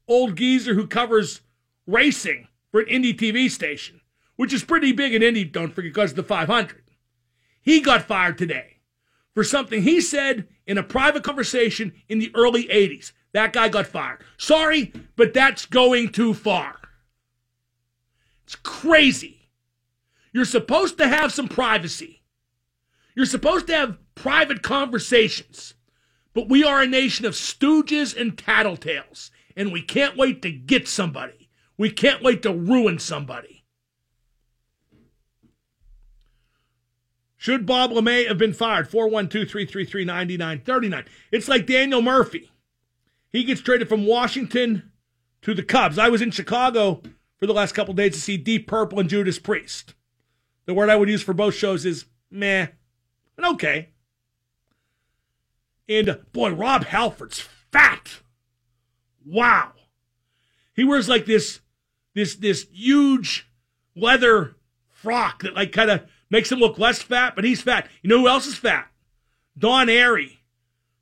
old 0.08 0.36
geezer 0.36 0.74
who 0.74 0.88
covers 0.88 1.42
racing 1.86 2.48
for 2.72 2.82
an 2.82 2.88
indie 2.88 3.18
TV 3.18 3.50
station, 3.50 4.02
which 4.36 4.54
is 4.54 4.64
pretty 4.64 4.92
big 4.92 5.14
in 5.14 5.24
Indy, 5.24 5.44
don't 5.44 5.74
forget, 5.74 5.94
because 5.94 6.12
of 6.12 6.18
the 6.18 6.24
500. 6.24 6.84
He 7.62 7.82
got 7.82 8.04
fired 8.04 8.38
today 8.38 8.78
for 9.34 9.44
something 9.44 9.82
he 9.82 10.02
said 10.02 10.48
in 10.66 10.78
a 10.78 10.84
private 10.84 11.24
conversation 11.24 11.94
in 12.10 12.20
the 12.20 12.32
early 12.34 12.66
80s. 12.66 13.12
That 13.34 13.54
guy 13.54 13.70
got 13.70 13.88
fired. 13.88 14.24
Sorry, 14.38 14.92
but 15.16 15.34
that's 15.34 15.66
going 15.66 16.10
too 16.10 16.34
far. 16.34 16.76
It's 18.46 18.56
crazy. 18.56 19.50
You're 20.32 20.46
supposed 20.46 20.98
to 20.98 21.08
have 21.08 21.34
some 21.34 21.48
privacy. 21.48 22.24
You're 23.16 23.26
supposed 23.26 23.68
to 23.68 23.76
have 23.76 23.98
private 24.16 24.62
conversations. 24.62 25.74
But 26.38 26.50
we 26.50 26.64
are 26.64 26.84
a 26.84 26.88
nation 26.88 27.26
of 27.26 27.34
stooges 27.34 28.16
and 28.16 28.38
tattletales, 28.38 29.32
and 29.56 29.72
we 29.72 29.82
can't 29.82 30.16
wait 30.16 30.44
to 30.44 30.52
get 30.52 30.88
somebody. 30.88 31.50
We 31.80 31.90
can't 31.90 32.22
wait 32.22 32.44
to 32.44 32.54
ruin 32.54 33.00
somebody. 33.00 33.66
Should 37.38 37.66
Bob 37.66 37.90
Lamey 37.90 38.28
have 38.28 38.38
been 38.38 38.54
fired? 38.54 38.88
412 38.88 39.50
333 39.50 40.06
9939. 40.06 41.06
It's 41.32 41.48
like 41.48 41.66
Daniel 41.66 42.04
Murphy. 42.04 42.52
He 43.32 43.44
gets 43.44 43.62
traded 43.62 43.90
from 43.90 44.06
Washington 44.06 44.92
to 45.42 45.56
the 45.56 45.64
Cubs. 45.64 45.98
I 45.98 46.10
was 46.10 46.22
in 46.22 46.30
Chicago 46.30 47.02
for 47.40 47.48
the 47.48 47.54
last 47.54 47.74
couple 47.74 47.96
days 47.96 48.14
to 48.14 48.22
see 48.22 48.38
Deep 48.38 48.68
Purple 48.68 49.00
and 49.00 49.10
Judas 49.10 49.40
Priest. 49.40 49.96
The 50.68 50.76
word 50.76 50.92
I 50.92 50.98
would 50.98 51.10
use 51.10 51.24
for 51.24 51.34
both 51.34 51.56
shows 51.56 51.84
is 51.84 52.06
meh 52.30 52.68
and 53.38 53.46
okay. 53.48 53.90
And 55.90 56.20
boy, 56.34 56.52
Rob 56.52 56.86
Halford's 56.86 57.48
fat. 57.72 58.20
Wow. 59.26 59.74
He 60.74 60.84
wears 60.84 61.10
like 61.10 61.26
this 61.26 61.62
this 62.14 62.36
this 62.36 62.68
huge 62.72 63.50
leather 63.96 64.56
frock 64.90 65.44
that 65.44 65.56
like 65.56 65.72
kind 65.72 65.90
of 65.90 66.04
makes 66.30 66.52
him 66.52 66.60
look 66.60 66.78
less 66.78 67.02
fat, 67.02 67.36
but 67.36 67.44
he's 67.44 67.62
fat. 67.62 67.90
You 68.02 68.10
know 68.10 68.20
who 68.20 68.28
else 68.28 68.48
is 68.48 68.56
fat? 68.56 68.88
Don 69.58 69.88
Airey, 69.88 70.38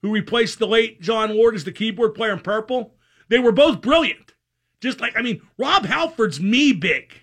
who 0.02 0.12
replaced 0.12 0.60
the 0.60 0.68
late 0.68 1.02
Jon 1.02 1.36
Lord 1.36 1.56
as 1.56 1.64
the 1.64 1.72
keyboard 1.72 2.16
player 2.16 2.34
in 2.34 2.40
Purple. 2.40 2.96
They 3.28 3.40
were 3.40 3.52
both 3.52 3.82
brilliant. 3.82 4.34
Just 4.82 5.02
like 5.02 5.18
I 5.18 5.22
mean, 5.22 5.42
Rob 5.58 5.86
Halford's 5.86 6.40
me 6.40 6.72
big. 6.72 7.14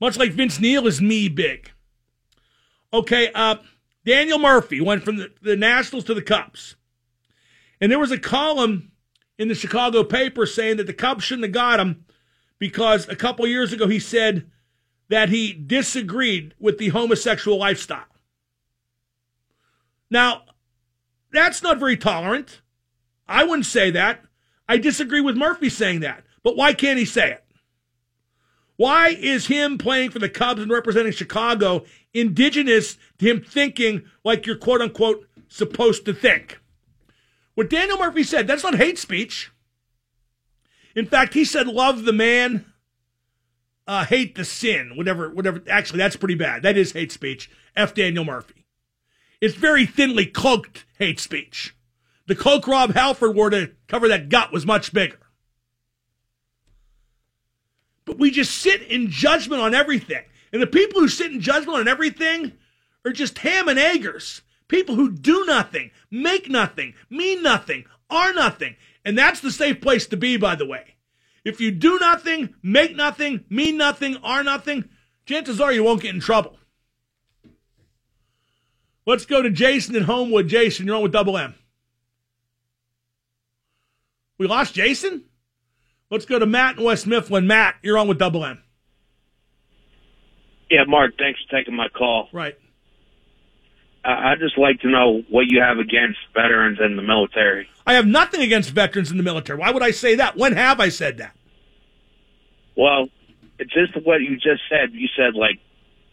Much 0.00 0.16
like 0.16 0.32
Vince 0.32 0.60
Neil 0.60 0.86
is 0.86 1.00
me 1.00 1.28
big. 1.28 1.70
Okay, 2.92 3.30
uh, 3.34 3.56
Daniel 4.04 4.38
Murphy 4.38 4.80
went 4.80 5.02
from 5.02 5.16
the, 5.16 5.32
the 5.40 5.56
Nationals 5.56 6.04
to 6.04 6.14
the 6.14 6.22
Cubs. 6.22 6.76
And 7.80 7.90
there 7.90 7.98
was 7.98 8.10
a 8.10 8.18
column 8.18 8.92
in 9.38 9.48
the 9.48 9.54
Chicago 9.54 10.04
paper 10.04 10.46
saying 10.46 10.76
that 10.76 10.86
the 10.86 10.92
Cubs 10.92 11.24
shouldn't 11.24 11.44
have 11.44 11.52
got 11.52 11.80
him 11.80 12.04
because 12.58 13.08
a 13.08 13.16
couple 13.16 13.46
years 13.46 13.72
ago 13.72 13.88
he 13.88 13.98
said 13.98 14.50
that 15.08 15.28
he 15.28 15.52
disagreed 15.52 16.54
with 16.58 16.78
the 16.78 16.88
homosexual 16.88 17.58
lifestyle. 17.58 18.04
Now, 20.10 20.42
that's 21.32 21.62
not 21.62 21.78
very 21.78 21.96
tolerant. 21.96 22.60
I 23.26 23.44
wouldn't 23.44 23.66
say 23.66 23.90
that. 23.90 24.24
I 24.68 24.78
disagree 24.78 25.20
with 25.20 25.36
Murphy 25.36 25.68
saying 25.68 26.00
that. 26.00 26.24
But 26.42 26.56
why 26.56 26.72
can't 26.72 26.98
he 26.98 27.04
say 27.04 27.32
it? 27.32 27.43
Why 28.76 29.08
is 29.10 29.46
him 29.46 29.78
playing 29.78 30.10
for 30.10 30.18
the 30.18 30.28
Cubs 30.28 30.60
and 30.60 30.70
representing 30.70 31.12
Chicago 31.12 31.84
indigenous 32.12 32.96
to 33.18 33.30
him 33.30 33.40
thinking 33.42 34.04
like 34.24 34.46
you're 34.46 34.56
quote 34.56 34.80
unquote 34.80 35.28
supposed 35.48 36.04
to 36.06 36.12
think? 36.12 36.60
What 37.54 37.70
Daniel 37.70 37.98
Murphy 37.98 38.24
said, 38.24 38.46
that's 38.46 38.64
not 38.64 38.74
hate 38.74 38.98
speech. 38.98 39.52
In 40.96 41.06
fact, 41.06 41.34
he 41.34 41.44
said, 41.44 41.66
love 41.68 42.04
the 42.04 42.12
man, 42.12 42.64
uh, 43.86 44.04
hate 44.04 44.34
the 44.34 44.44
sin, 44.44 44.92
whatever, 44.96 45.30
whatever. 45.30 45.62
Actually, 45.68 45.98
that's 45.98 46.16
pretty 46.16 46.34
bad. 46.34 46.62
That 46.62 46.76
is 46.76 46.92
hate 46.92 47.12
speech. 47.12 47.50
F. 47.76 47.94
Daniel 47.94 48.24
Murphy. 48.24 48.66
It's 49.40 49.54
very 49.54 49.86
thinly 49.86 50.26
cloaked 50.26 50.84
hate 50.98 51.20
speech. 51.20 51.76
The 52.26 52.34
cloak 52.34 52.66
Rob 52.66 52.94
Halford 52.94 53.34
wore 53.34 53.50
to 53.50 53.72
cover 53.88 54.08
that 54.08 54.28
gut 54.28 54.52
was 54.52 54.64
much 54.64 54.92
bigger. 54.92 55.18
But 58.04 58.18
we 58.18 58.30
just 58.30 58.56
sit 58.56 58.82
in 58.82 59.10
judgment 59.10 59.62
on 59.62 59.74
everything. 59.74 60.22
And 60.52 60.60
the 60.60 60.66
people 60.66 61.00
who 61.00 61.08
sit 61.08 61.32
in 61.32 61.40
judgment 61.40 61.78
on 61.78 61.88
everything 61.88 62.52
are 63.04 63.12
just 63.12 63.38
ham 63.38 63.68
and 63.68 63.78
eggers. 63.78 64.42
People 64.68 64.94
who 64.94 65.10
do 65.10 65.44
nothing, 65.46 65.90
make 66.10 66.48
nothing, 66.48 66.94
mean 67.10 67.42
nothing, 67.42 67.84
are 68.10 68.32
nothing. 68.32 68.76
And 69.04 69.16
that's 69.16 69.40
the 69.40 69.50
safe 69.50 69.80
place 69.80 70.06
to 70.06 70.16
be, 70.16 70.36
by 70.36 70.54
the 70.54 70.66
way. 70.66 70.94
If 71.44 71.60
you 71.60 71.70
do 71.70 71.98
nothing, 72.00 72.54
make 72.62 72.96
nothing, 72.96 73.44
mean 73.50 73.76
nothing, 73.76 74.16
are 74.22 74.42
nothing, 74.42 74.88
chances 75.26 75.60
are 75.60 75.72
you 75.72 75.84
won't 75.84 76.00
get 76.00 76.14
in 76.14 76.20
trouble. 76.20 76.56
Let's 79.06 79.26
go 79.26 79.42
to 79.42 79.50
Jason 79.50 79.94
in 79.96 80.04
Homewood. 80.04 80.48
Jason, 80.48 80.86
you're 80.86 80.96
on 80.96 81.02
with 81.02 81.12
Double 81.12 81.36
M. 81.36 81.54
We 84.38 84.46
lost 84.46 84.74
Jason? 84.74 85.24
Let's 86.10 86.26
go 86.26 86.38
to 86.38 86.46
Matt 86.46 86.78
in 86.78 86.84
West 86.84 87.06
Mifflin. 87.06 87.46
Matt, 87.46 87.76
you're 87.82 87.98
on 87.98 88.08
with 88.08 88.18
Double 88.18 88.44
M. 88.44 88.62
Yeah, 90.70 90.84
Mark, 90.86 91.12
thanks 91.18 91.40
for 91.48 91.56
taking 91.56 91.74
my 91.74 91.88
call. 91.88 92.28
Right. 92.32 92.56
I- 94.04 94.32
I'd 94.32 94.38
just 94.40 94.58
like 94.58 94.80
to 94.80 94.88
know 94.88 95.22
what 95.30 95.46
you 95.46 95.60
have 95.60 95.78
against 95.78 96.18
veterans 96.34 96.78
in 96.84 96.96
the 96.96 97.02
military. 97.02 97.68
I 97.86 97.94
have 97.94 98.06
nothing 98.06 98.40
against 98.42 98.70
veterans 98.70 99.10
in 99.10 99.16
the 99.16 99.22
military. 99.22 99.58
Why 99.58 99.70
would 99.70 99.82
I 99.82 99.90
say 99.92 100.14
that? 100.16 100.36
When 100.36 100.52
have 100.54 100.80
I 100.80 100.88
said 100.88 101.18
that? 101.18 101.34
Well, 102.76 103.08
it's 103.58 103.72
just 103.72 103.94
what 104.04 104.20
you 104.20 104.36
just 104.36 104.62
said. 104.68 104.92
You 104.92 105.08
said 105.16 105.34
like 105.34 105.58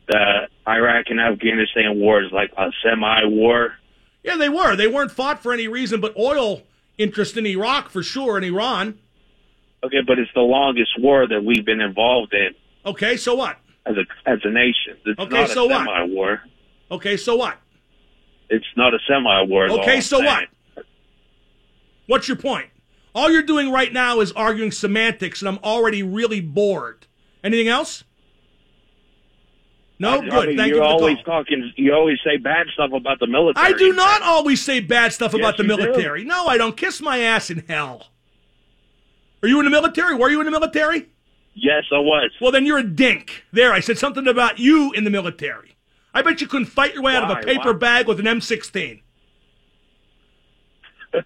the 0.08 0.48
Iraq 0.68 1.06
and 1.10 1.20
Afghanistan 1.20 2.00
war 2.00 2.22
is 2.24 2.32
like 2.32 2.52
a 2.58 2.72
semi-war. 2.84 3.74
Yeah, 4.24 4.38
they 4.38 4.50
were. 4.50 4.76
They 4.76 4.88
weren't 4.88 5.12
fought 5.12 5.42
for 5.42 5.52
any 5.52 5.68
reason 5.68 6.00
but 6.02 6.16
oil 6.18 6.62
interest 6.98 7.36
in 7.36 7.46
Iraq 7.46 7.90
for 7.90 8.04
sure 8.04 8.38
and 8.38 8.46
Iran. 8.46 9.00
Okay, 9.84 10.02
but 10.06 10.20
it's 10.20 10.32
the 10.36 10.42
longest 10.42 10.92
war 11.00 11.28
that 11.28 11.44
we've 11.44 11.66
been 11.66 11.82
involved 11.82 12.34
in 12.34 12.54
Okay, 12.86 13.18
so 13.18 13.36
what? 13.36 13.58
as 13.86 13.96
a 13.98 14.30
as 14.30 14.40
a 14.44 14.50
nation. 14.52 14.98
It's 15.06 15.20
Okay, 15.20 15.34
not 15.42 15.50
a 15.50 15.54
so 15.54 15.66
what? 15.66 15.88
semi-war. 15.88 16.42
Okay, 16.92 17.18
so 17.18 17.36
what? 17.36 17.58
It's 18.50 18.66
not 18.76 18.94
a 18.94 19.00
semi-war. 19.08 19.66
is 19.68 19.72
all 19.72 19.80
Okay, 19.82 20.02
so 20.02 20.20
what? 20.20 20.46
What's 22.08 22.28
your 22.28 22.38
point? 22.38 22.68
All 23.16 23.30
you're 23.32 23.44
doing 23.44 23.72
right 23.72 23.92
now 23.92 24.20
is 24.20 24.32
arguing 24.34 24.72
semantics, 24.72 25.42
and 25.42 25.50
I'm 25.50 25.60
already 25.64 26.04
really 26.04 26.42
bored. 26.42 27.08
Anything 27.44 27.68
else? 27.68 28.04
No, 30.00 30.20
I 30.22 30.30
good. 30.30 30.48
mean, 30.50 30.58
Thank 30.58 30.70
you 30.70 30.76
you're 30.78 30.84
the 30.88 30.90
always 30.94 31.18
call. 31.26 31.44
talking. 31.44 31.72
You 31.76 31.94
always 31.94 32.18
say 32.24 32.38
bad 32.38 32.68
stuff 32.74 32.92
about 32.94 33.20
the 33.20 33.28
military. 33.28 33.66
I 33.68 33.78
do 33.78 33.94
not 33.94 34.22
always 34.24 34.62
say 34.62 34.80
bad 34.80 35.14
stuff 35.14 35.34
Yes, 35.34 35.40
about 35.40 35.58
the 35.58 35.64
you 35.64 35.70
do. 35.70 35.78
military. 35.78 36.24
No, 36.24 36.48
I 36.48 36.58
don't. 36.58 36.76
Kiss 36.76 37.02
my 37.02 37.20
ass 37.20 37.50
in 37.50 37.60
hell. 37.68 38.08
Are 39.44 39.48
you 39.48 39.60
in 39.60 39.66
the 39.66 39.72
military? 39.72 40.16
Were 40.16 40.30
you 40.30 40.40
in 40.40 40.46
the 40.46 40.52
military? 40.52 41.10
Yes, 41.54 41.84
I 41.92 42.00
was. 42.00 42.32
Well, 42.40 42.52
then 42.52 42.66
you're 42.66 42.78
a 42.78 42.84
dink. 42.84 43.44
There, 43.52 43.74
I 43.74 43.80
said 43.80 43.98
something 43.98 44.28
about 44.28 44.60
you 44.60 44.92
in 44.94 45.04
the 45.04 45.10
military. 45.10 45.76
I 46.14 46.22
bet 46.22 46.42
you 46.42 46.48
couldn't 46.48 46.68
fight 46.68 46.94
your 46.94 47.04
way 47.04 47.16
out 47.16 47.30
of 47.30 47.38
a 47.38 47.42
paper 47.42 47.72
Why? 47.74 47.78
bag 47.78 48.08
with 48.08 48.20
an 48.20 48.26
M16. 48.26 49.02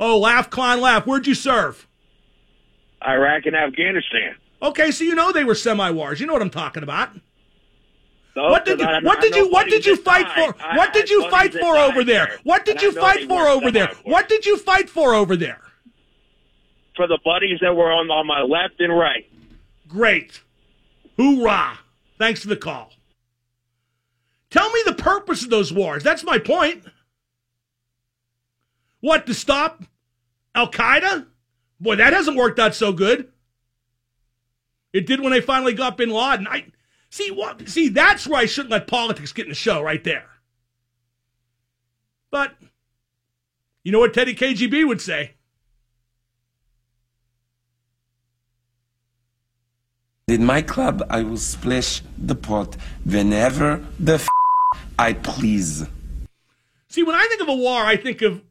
oh, 0.00 0.18
laugh, 0.18 0.50
Klein, 0.50 0.80
laugh. 0.80 1.06
Where'd 1.06 1.26
you 1.26 1.34
serve? 1.34 1.86
Iraq 3.06 3.46
and 3.46 3.54
Afghanistan. 3.56 4.34
Okay, 4.60 4.90
so 4.90 5.04
you 5.04 5.14
know 5.14 5.30
they 5.32 5.44
were 5.44 5.54
semi-wars. 5.54 6.20
You 6.20 6.26
know 6.26 6.32
what 6.32 6.42
I'm 6.42 6.50
talking 6.50 6.82
about. 6.82 7.10
No, 8.34 8.50
what 8.50 8.64
did 8.64 8.80
you? 8.80 8.86
I- 8.86 9.00
What 9.00 9.18
I 9.18 9.20
did 9.20 9.36
you? 9.36 9.48
What 9.50 9.68
did 9.68 9.86
you 9.86 9.96
fight 9.96 10.26
died. 10.26 10.54
for? 10.54 10.62
I 10.62 10.76
What 10.76 10.92
did 10.92 11.08
you 11.08 11.28
fight 11.30 11.52
for 11.52 11.76
over 11.76 12.04
there? 12.04 12.26
there, 12.26 12.38
What 12.42 12.64
did 12.64 12.82
you 12.82 12.92
fight 12.92 13.28
for 13.28 13.46
over 13.48 13.70
there? 13.70 13.92
What 14.04 14.28
did 14.28 14.44
you 14.46 14.56
fight 14.56 14.90
for 14.90 15.14
over 15.14 15.36
there? 15.36 15.60
For 16.98 17.06
the 17.06 17.20
buddies 17.24 17.60
that 17.62 17.76
were 17.76 17.92
on 17.92 18.10
on 18.10 18.26
my 18.26 18.42
left 18.42 18.80
and 18.80 18.92
right. 18.92 19.24
Great. 19.86 20.42
Hoorah. 21.16 21.78
Thanks 22.18 22.42
for 22.42 22.48
the 22.48 22.56
call. 22.56 22.90
Tell 24.50 24.68
me 24.72 24.82
the 24.84 24.94
purpose 24.94 25.44
of 25.44 25.50
those 25.50 25.72
wars. 25.72 26.02
That's 26.02 26.24
my 26.24 26.40
point. 26.40 26.84
What, 29.00 29.26
to 29.26 29.34
stop 29.34 29.84
Al 30.56 30.72
Qaeda? 30.72 31.26
Boy, 31.80 31.94
that 31.94 32.12
hasn't 32.12 32.36
worked 32.36 32.58
out 32.58 32.74
so 32.74 32.92
good. 32.92 33.30
It 34.92 35.06
did 35.06 35.20
when 35.20 35.30
they 35.30 35.40
finally 35.40 35.74
got 35.74 35.96
bin 35.96 36.10
Laden. 36.10 36.48
I 36.48 36.66
see 37.10 37.30
what 37.30 37.68
see, 37.68 37.88
that's 37.88 38.26
where 38.26 38.40
I 38.40 38.46
shouldn't 38.46 38.72
let 38.72 38.88
politics 38.88 39.32
get 39.32 39.44
in 39.44 39.50
the 39.50 39.54
show 39.54 39.80
right 39.80 40.02
there. 40.02 40.26
But 42.32 42.56
you 43.84 43.92
know 43.92 44.00
what 44.00 44.14
Teddy 44.14 44.34
KGB 44.34 44.84
would 44.84 45.00
say? 45.00 45.34
In 50.28 50.44
my 50.44 50.60
club, 50.60 51.02
I 51.08 51.22
will 51.22 51.38
splash 51.38 52.02
the 52.18 52.34
pot 52.34 52.76
whenever 53.02 53.82
the 53.98 54.16
f- 54.16 54.28
I 54.98 55.14
please. 55.14 55.86
See, 56.88 57.02
when 57.02 57.14
I 57.14 57.26
think 57.30 57.40
of 57.40 57.48
a 57.48 57.54
war, 57.54 57.80
I 57.80 57.96
think 57.96 58.20
of 58.20 58.42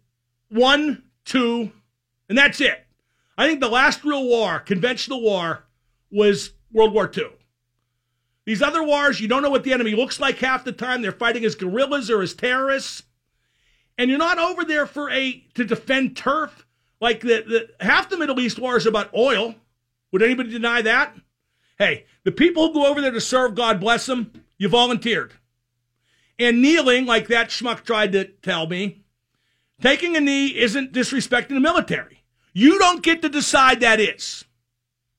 one, 0.49 1.03
two, 1.23 1.71
and 2.29 2.35
that's 2.35 2.59
it. 2.61 2.83
I 3.37 3.47
think 3.47 3.59
the 3.59 3.69
last 3.69 4.03
real 4.03 4.25
war, 4.25 4.59
conventional 4.59 5.21
war, 5.21 5.65
was 6.09 6.53
World 6.71 6.95
War 6.95 7.11
II. 7.15 7.27
These 8.45 8.63
other 8.63 8.81
wars, 8.81 9.21
you 9.21 9.27
don't 9.27 9.43
know 9.43 9.51
what 9.51 9.63
the 9.63 9.73
enemy 9.73 9.93
looks 9.93 10.19
like 10.19 10.39
half 10.39 10.63
the 10.63 10.71
time. 10.71 11.03
They're 11.03 11.11
fighting 11.11 11.45
as 11.45 11.53
guerrillas 11.53 12.09
or 12.09 12.23
as 12.23 12.33
terrorists. 12.33 13.03
And 13.99 14.09
you're 14.09 14.17
not 14.17 14.39
over 14.39 14.65
there 14.65 14.87
for 14.87 15.11
a 15.11 15.43
to 15.53 15.63
defend 15.63 16.17
turf. 16.17 16.65
Like 16.99 17.21
the, 17.21 17.67
the 17.77 17.85
half 17.85 18.09
the 18.09 18.17
Middle 18.17 18.39
East 18.39 18.57
war 18.57 18.77
is 18.77 18.87
about 18.87 19.13
oil. 19.13 19.53
Would 20.11 20.23
anybody 20.23 20.49
deny 20.49 20.81
that? 20.81 21.13
Hey, 21.77 22.05
the 22.23 22.31
people 22.31 22.67
who 22.67 22.73
go 22.73 22.87
over 22.87 23.01
there 23.01 23.11
to 23.11 23.21
serve, 23.21 23.55
God 23.55 23.79
bless 23.79 24.05
them, 24.05 24.31
you 24.57 24.67
volunteered. 24.67 25.33
And 26.39 26.61
kneeling, 26.61 27.05
like 27.05 27.27
that 27.27 27.49
schmuck 27.49 27.83
tried 27.83 28.11
to 28.13 28.25
tell 28.25 28.67
me, 28.67 29.03
taking 29.81 30.15
a 30.15 30.19
knee 30.19 30.47
isn't 30.57 30.93
disrespecting 30.93 31.49
the 31.49 31.59
military. 31.59 32.23
You 32.53 32.79
don't 32.79 33.03
get 33.03 33.21
to 33.21 33.29
decide 33.29 33.81
that 33.81 33.99
is. 33.99 34.45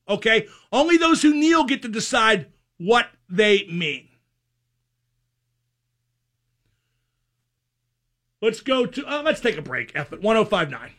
Okay? 0.08 0.48
Only 0.72 0.96
those 0.96 1.22
who 1.22 1.34
kneel 1.34 1.64
get 1.64 1.82
to 1.82 1.88
decide 1.88 2.46
what 2.78 3.08
they 3.28 3.66
mean. 3.66 4.08
Let's 8.40 8.60
go 8.60 8.86
to, 8.86 9.06
uh, 9.06 9.22
let's 9.22 9.40
take 9.40 9.58
a 9.58 9.62
break. 9.62 9.92
F 9.94 10.12
it, 10.12 10.22
1059. 10.22 10.92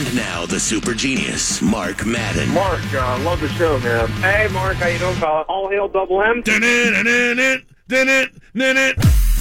And 0.00 0.16
now 0.16 0.46
the 0.46 0.58
super 0.58 0.94
genius, 0.94 1.60
Mark 1.60 2.06
Madden. 2.06 2.48
Mark, 2.54 2.80
uh, 2.94 3.18
love 3.22 3.38
the 3.38 3.50
show, 3.50 3.78
man. 3.80 4.08
Hey, 4.22 4.48
Mark, 4.50 4.76
how 4.76 4.86
you 4.86 4.98
doing, 4.98 5.14
fella? 5.16 5.42
All 5.42 5.68
hail 5.68 5.88
Double 5.88 6.22
M. 6.22 6.42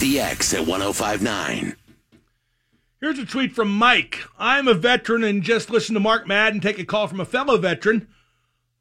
The 0.02 0.20
X 0.20 0.54
at 0.54 0.68
1059. 0.68 1.78
Here's 3.00 3.20
a 3.20 3.26
tweet 3.26 3.54
from 3.54 3.74
Mike. 3.74 4.20
I'm 4.38 4.68
a 4.68 4.74
veteran 4.74 5.24
and 5.24 5.44
just 5.44 5.70
listen 5.70 5.94
to 5.94 6.02
Mark 6.02 6.28
Madden 6.28 6.60
take 6.60 6.78
a 6.78 6.84
call 6.84 7.08
from 7.08 7.22
a 7.22 7.26
fellow 7.26 7.58
veteran. 7.58 8.10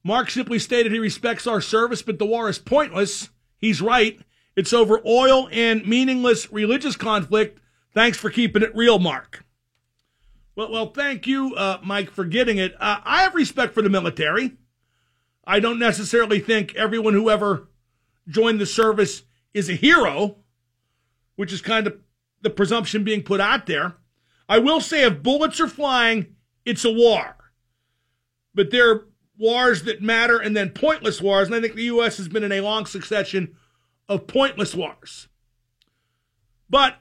Mark 0.03 0.31
simply 0.31 0.59
stated 0.59 0.91
he 0.91 0.99
respects 0.99 1.47
our 1.47 1.61
service, 1.61 2.03
but 2.03 2.19
the 2.19 2.27
war 2.27 2.49
is 2.49 2.59
pointless. 2.59 3.29
He's 3.57 3.81
right. 3.81 4.19
It's 4.57 4.73
over 4.73 5.01
oil 5.07 5.49
and 5.53 5.87
meaningless 5.87 6.51
religious 6.51 6.97
conflict. 6.97 7.61
Thanks 7.95 8.19
for 8.19 8.31
keeping 8.31 8.65
it 8.65 8.75
real, 8.75 8.99
Mark. 8.99 9.45
Well, 10.59 10.73
well, 10.73 10.87
thank 10.87 11.29
you, 11.29 11.55
uh, 11.55 11.79
Mike, 11.85 12.11
for 12.11 12.25
getting 12.25 12.59
it. 12.59 12.75
Uh, 12.81 12.99
I 13.05 13.23
have 13.23 13.37
respect 13.37 13.75
for 13.75 13.81
the 13.81 13.89
military. 13.89 14.57
I 15.45 15.61
don't 15.61 15.79
necessarily 15.79 16.41
think 16.41 16.75
everyone 16.75 17.15
who 17.15 17.31
ever 17.31 17.69
joined 18.27 18.61
the 18.61 18.67
service 18.67 19.23
is 19.55 19.71
a 19.71 19.75
hero, 19.75 20.39
which 21.37 21.53
is 21.53 21.61
kind 21.61 21.87
of 21.87 22.01
the 22.43 22.51
presumption 22.51 23.05
being 23.05 23.23
put 23.23 23.41
out 23.41 23.67
there. 23.67 23.99
I 24.49 24.59
will 24.59 24.81
say 24.81 25.05
if 25.05 25.23
bullets 25.23 25.61
are 25.61 25.69
flying, 25.69 26.35
it's 26.65 26.85
a 26.85 26.93
war. 26.93 27.37
But 28.53 28.73
there 28.73 28.91
are 28.91 29.07
wars 29.39 29.85
that 29.85 30.03
matter 30.03 30.41
and 30.41 30.57
then 30.57 30.71
pointless 30.71 31.23
wars, 31.23 31.47
and 31.47 31.55
I 31.55 31.61
think 31.61 31.77
the 31.77 31.85
U.S. 31.85 32.17
has 32.17 32.27
been 32.27 32.43
in 32.43 32.51
a 32.51 32.63
long 32.63 32.85
succession 32.85 33.55
of 34.09 34.27
pointless 34.27 34.75
wars. 34.75 35.29
But 36.69 36.97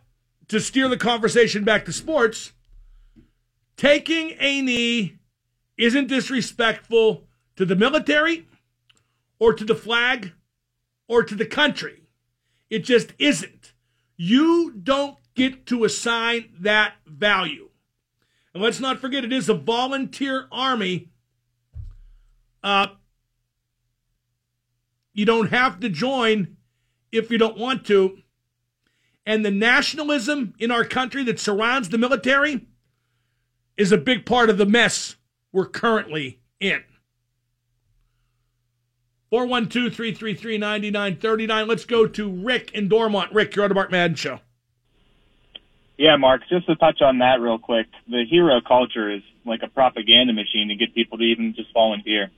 to 0.48 0.60
steer 0.60 0.88
the 0.88 0.96
conversation 0.96 1.64
back 1.64 1.86
to 1.86 1.92
sports, 1.92 2.54
taking 3.78 4.36
a 4.40 4.62
knee 4.62 5.20
isn't 5.78 6.08
disrespectful 6.08 7.28
to 7.56 7.66
the 7.66 7.76
military 7.76 8.48
or 9.40 9.54
to 9.54 9.64
the 9.64 9.76
flag 9.76 10.34
or 11.08 11.24
to 11.24 11.36
the 11.36 11.46
country. 11.46 12.04
It 12.70 12.80
just 12.80 13.14
isn't. 13.20 13.74
You 14.18 14.72
don't 14.72 15.18
get 15.36 15.68
to 15.68 15.86
assign 15.86 16.50
that 16.60 16.96
value. 17.06 17.70
And 18.54 18.64
let's 18.64 18.80
not 18.80 19.00
forget, 19.00 19.24
it 19.24 19.32
is 19.32 19.48
a 19.48 19.54
volunteer 19.54 20.48
army. 20.52 21.10
Uh, 22.64 22.88
you 25.14 25.26
don't 25.26 25.52
have 25.52 25.80
to 25.82 25.90
join 25.90 26.58
if 27.12 27.30
you 27.30 27.38
don't 27.38 27.58
want 27.58 27.86
to. 27.86 28.18
And 29.26 29.46
the 29.46 29.52
nationalism 29.52 30.54
in 30.58 30.72
our 30.72 30.84
country 30.84 31.24
that 31.26 31.40
surrounds 31.40 31.90
the 31.90 31.98
military 31.98 32.66
is 33.78 33.92
a 33.92 33.98
big 33.98 34.26
part 34.26 34.50
of 34.50 34.58
the 34.58 34.66
mess 34.66 35.16
we're 35.52 35.68
currently 35.68 36.40
in. 36.60 36.84
412 39.30 39.94
333 39.94 40.58
9939. 40.58 41.68
Let's 41.68 41.86
go 41.86 42.08
to 42.08 42.30
Rick 42.30 42.72
in 42.74 42.88
Dormont. 42.88 43.34
Rick, 43.34 43.56
you're 43.56 43.64
on 43.64 43.70
the 43.70 43.76
Mark 43.76 43.92
Madden 43.92 44.16
Show. 44.16 44.40
Yeah, 45.98 46.16
Mark, 46.16 46.42
just 46.50 46.68
to 46.68 46.76
touch 46.76 47.02
on 47.02 47.20
that 47.20 47.42
real 47.42 47.58
quick, 47.58 47.88
the 48.08 48.24
hero 48.30 48.62
culture 48.66 49.12
is 49.12 49.24
like 49.46 49.62
a 49.64 49.68
propaganda 49.68 50.32
machine 50.32 50.68
to 50.70 50.76
get 50.76 50.94
people 50.94 51.18
to 51.18 51.24
even 51.24 51.56
just 51.56 51.74
volunteer. 51.74 52.30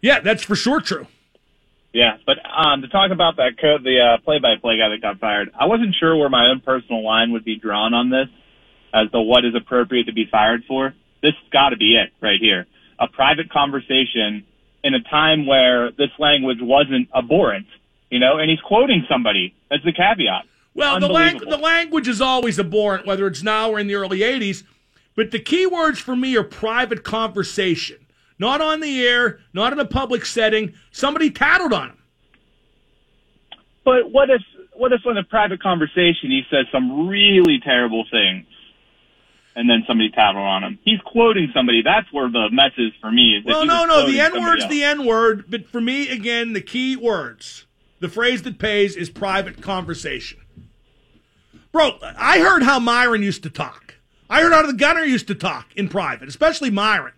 Yeah, 0.00 0.20
that's 0.20 0.42
for 0.42 0.54
sure 0.54 0.80
true. 0.80 1.06
Yeah, 1.92 2.16
but 2.24 2.38
um, 2.44 2.82
to 2.82 2.88
talk 2.88 3.10
about 3.10 3.36
that 3.36 3.58
code, 3.60 3.84
the 3.84 4.00
uh, 4.00 4.24
play-by-play 4.24 4.78
guy 4.78 4.88
that 4.88 5.00
got 5.00 5.18
fired, 5.20 5.50
I 5.58 5.66
wasn't 5.66 5.94
sure 5.98 6.16
where 6.16 6.28
my 6.28 6.48
own 6.50 6.60
personal 6.60 7.04
line 7.04 7.32
would 7.32 7.44
be 7.44 7.56
drawn 7.56 7.94
on 7.94 8.10
this 8.10 8.28
as 8.94 9.10
to 9.10 9.20
what 9.20 9.44
is 9.44 9.54
appropriate 9.54 10.04
to 10.04 10.12
be 10.12 10.26
fired 10.30 10.62
for. 10.66 10.94
This 11.20 11.34
has 11.34 11.50
got 11.50 11.70
to 11.70 11.76
be 11.76 11.96
it 11.96 12.12
right 12.20 12.40
here. 12.40 12.66
A 12.98 13.08
private 13.08 13.50
conversation 13.50 14.44
in 14.84 14.94
a 14.94 15.02
time 15.02 15.46
where 15.46 15.90
this 15.90 16.10
language 16.18 16.58
wasn't 16.60 17.08
abhorrent, 17.14 17.66
you 18.10 18.20
know, 18.20 18.38
and 18.38 18.48
he's 18.48 18.60
quoting 18.60 19.04
somebody. 19.10 19.54
That's 19.68 19.84
the 19.84 19.92
caveat. 19.92 20.44
Well, 20.74 21.00
the, 21.00 21.08
lang- 21.08 21.38
the 21.38 21.56
language 21.56 22.08
is 22.08 22.20
always 22.20 22.58
abhorrent, 22.58 23.06
whether 23.06 23.26
it's 23.26 23.42
now 23.42 23.70
or 23.70 23.78
in 23.78 23.86
the 23.86 23.94
early 23.94 24.20
80s. 24.20 24.64
But 25.16 25.30
the 25.30 25.38
key 25.38 25.66
words 25.66 25.98
for 25.98 26.16
me 26.16 26.36
are 26.36 26.44
private 26.44 27.04
conversation. 27.04 27.98
Not 28.38 28.60
on 28.60 28.80
the 28.80 29.06
air, 29.06 29.38
not 29.52 29.72
in 29.72 29.78
a 29.78 29.84
public 29.84 30.26
setting. 30.26 30.74
Somebody 30.90 31.30
tattled 31.30 31.72
on 31.72 31.90
him. 31.90 31.98
But 33.84 34.10
what 34.10 34.30
if 34.30 34.42
what 34.76 34.92
if 34.92 35.02
in 35.06 35.16
a 35.16 35.22
private 35.22 35.62
conversation 35.62 36.30
he 36.30 36.42
says 36.50 36.66
some 36.72 37.06
really 37.06 37.60
terrible 37.62 38.04
things, 38.10 38.46
and 39.56 39.68
then 39.70 39.84
somebody 39.86 40.10
tattled 40.10 40.44
on 40.44 40.64
him? 40.64 40.78
He's 40.84 41.00
quoting 41.04 41.50
somebody. 41.54 41.82
That's 41.82 42.10
where 42.12 42.28
the 42.30 42.48
mess 42.50 42.72
is 42.78 42.92
for 43.00 43.10
me. 43.12 43.36
Is 43.38 43.44
Well, 43.44 43.64
no, 43.66 43.84
no. 43.84 44.06
The 44.10 44.20
N 44.20 44.32
word's 44.40 44.62
else. 44.64 44.70
the 44.70 44.82
N 44.84 45.04
word. 45.06 45.44
But 45.48 45.68
for 45.68 45.80
me, 45.80 46.08
again, 46.08 46.52
the 46.52 46.60
key 46.60 46.96
words, 46.96 47.66
the 48.00 48.08
phrase 48.08 48.42
that 48.42 48.58
pays 48.58 48.96
is 48.96 49.10
private 49.10 49.60
conversation. 49.62 50.40
Bro, 51.72 51.98
I 52.02 52.38
heard 52.40 52.62
how 52.62 52.78
Myron 52.78 53.22
used 53.22 53.42
to 53.44 53.50
talk. 53.50 53.94
I 54.30 54.42
heard 54.42 54.52
how 54.52 54.62
the 54.66 54.72
gunner 54.72 55.02
used 55.04 55.26
to 55.28 55.34
talk 55.34 55.66
in 55.76 55.88
private, 55.88 56.28
especially 56.28 56.70
Myron. 56.70 57.12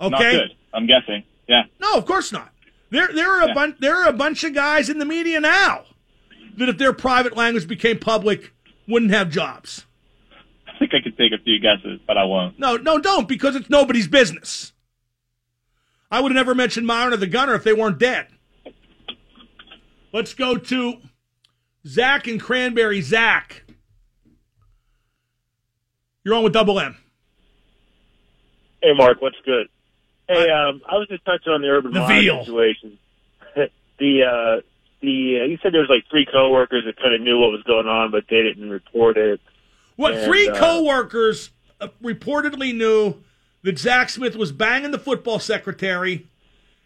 Okay. 0.00 0.10
Not 0.10 0.20
good. 0.20 0.50
I'm 0.74 0.86
guessing. 0.86 1.24
Yeah. 1.48 1.62
No, 1.80 1.94
of 1.94 2.06
course 2.06 2.30
not. 2.32 2.52
There, 2.90 3.08
there 3.12 3.30
are 3.30 3.42
a 3.44 3.48
Yeah. 3.48 3.54
bunch. 3.54 3.76
There 3.80 3.96
are 3.96 4.08
a 4.08 4.12
bunch 4.12 4.44
of 4.44 4.54
guys 4.54 4.88
in 4.88 4.98
the 4.98 5.04
media 5.04 5.40
now 5.40 5.84
that, 6.56 6.68
if 6.68 6.78
their 6.78 6.92
private 6.92 7.36
language 7.36 7.66
became 7.66 7.98
public, 7.98 8.52
wouldn't 8.88 9.12
have 9.12 9.30
jobs. 9.30 9.84
I 10.66 10.78
think 10.78 10.92
I 10.94 11.00
could 11.02 11.16
take 11.16 11.32
a 11.32 11.42
few 11.42 11.58
guesses, 11.60 12.00
but 12.06 12.16
I 12.16 12.24
won't. 12.24 12.58
No, 12.58 12.76
no, 12.76 12.98
don't 12.98 13.28
because 13.28 13.54
it's 13.54 13.68
nobody's 13.70 14.08
business. 14.08 14.72
I 16.10 16.20
would 16.20 16.32
have 16.32 16.36
never 16.36 16.54
mentioned 16.54 16.86
Myron 16.86 17.12
or 17.12 17.16
the 17.18 17.26
Gunner 17.26 17.54
if 17.54 17.64
they 17.64 17.72
weren't 17.72 17.98
dead. 17.98 18.28
Let's 20.12 20.32
go 20.32 20.56
to 20.56 20.94
Zach 21.86 22.26
and 22.26 22.40
Cranberry. 22.40 23.02
Zach, 23.02 23.64
you're 26.24 26.34
on 26.34 26.44
with 26.44 26.54
Double 26.54 26.80
M. 26.80 26.96
Hey, 28.82 28.92
Mark, 28.94 29.20
what's 29.20 29.36
good? 29.44 29.66
Hey, 30.28 30.48
um, 30.50 30.80
I 30.88 30.94
was 30.96 31.08
just 31.08 31.24
touching 31.24 31.52
on 31.52 31.60
the 31.62 31.68
urban 31.68 31.92
The 31.92 32.00
Meyer 32.00 32.20
veal. 32.20 32.44
situation. 32.44 32.98
the 33.98 34.22
uh, 34.22 34.60
the 35.00 35.40
uh, 35.40 35.44
you 35.44 35.58
said 35.62 35.72
there 35.72 35.80
was 35.80 35.90
like 35.90 36.04
three 36.10 36.26
coworkers 36.30 36.84
that 36.84 36.96
kind 36.96 37.14
of 37.14 37.20
knew 37.20 37.38
what 37.38 37.50
was 37.50 37.62
going 37.62 37.86
on, 37.86 38.10
but 38.10 38.24
they 38.28 38.42
didn't 38.42 38.70
report 38.70 39.16
it. 39.16 39.40
What 39.96 40.14
And, 40.14 40.24
three 40.24 40.48
uh, 40.48 40.58
coworkers 40.58 41.50
uh, 41.80 41.88
reportedly 42.02 42.74
knew 42.74 43.16
that 43.62 43.78
Zach 43.78 44.10
Smith 44.10 44.36
was 44.36 44.52
banging 44.52 44.90
the 44.90 44.98
football 44.98 45.38
secretary, 45.38 46.26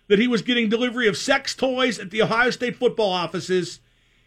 that 0.09 0.18
he 0.18 0.29
was 0.29 0.42
getting 0.42 0.68
delivery 0.68 1.07
of 1.09 1.16
sex 1.16 1.55
toys 1.55 1.98
at 1.98 2.11
the 2.11 2.22
Ohio 2.22 2.51
State 2.51 2.77
football 2.77 3.12
offices, 3.12 3.81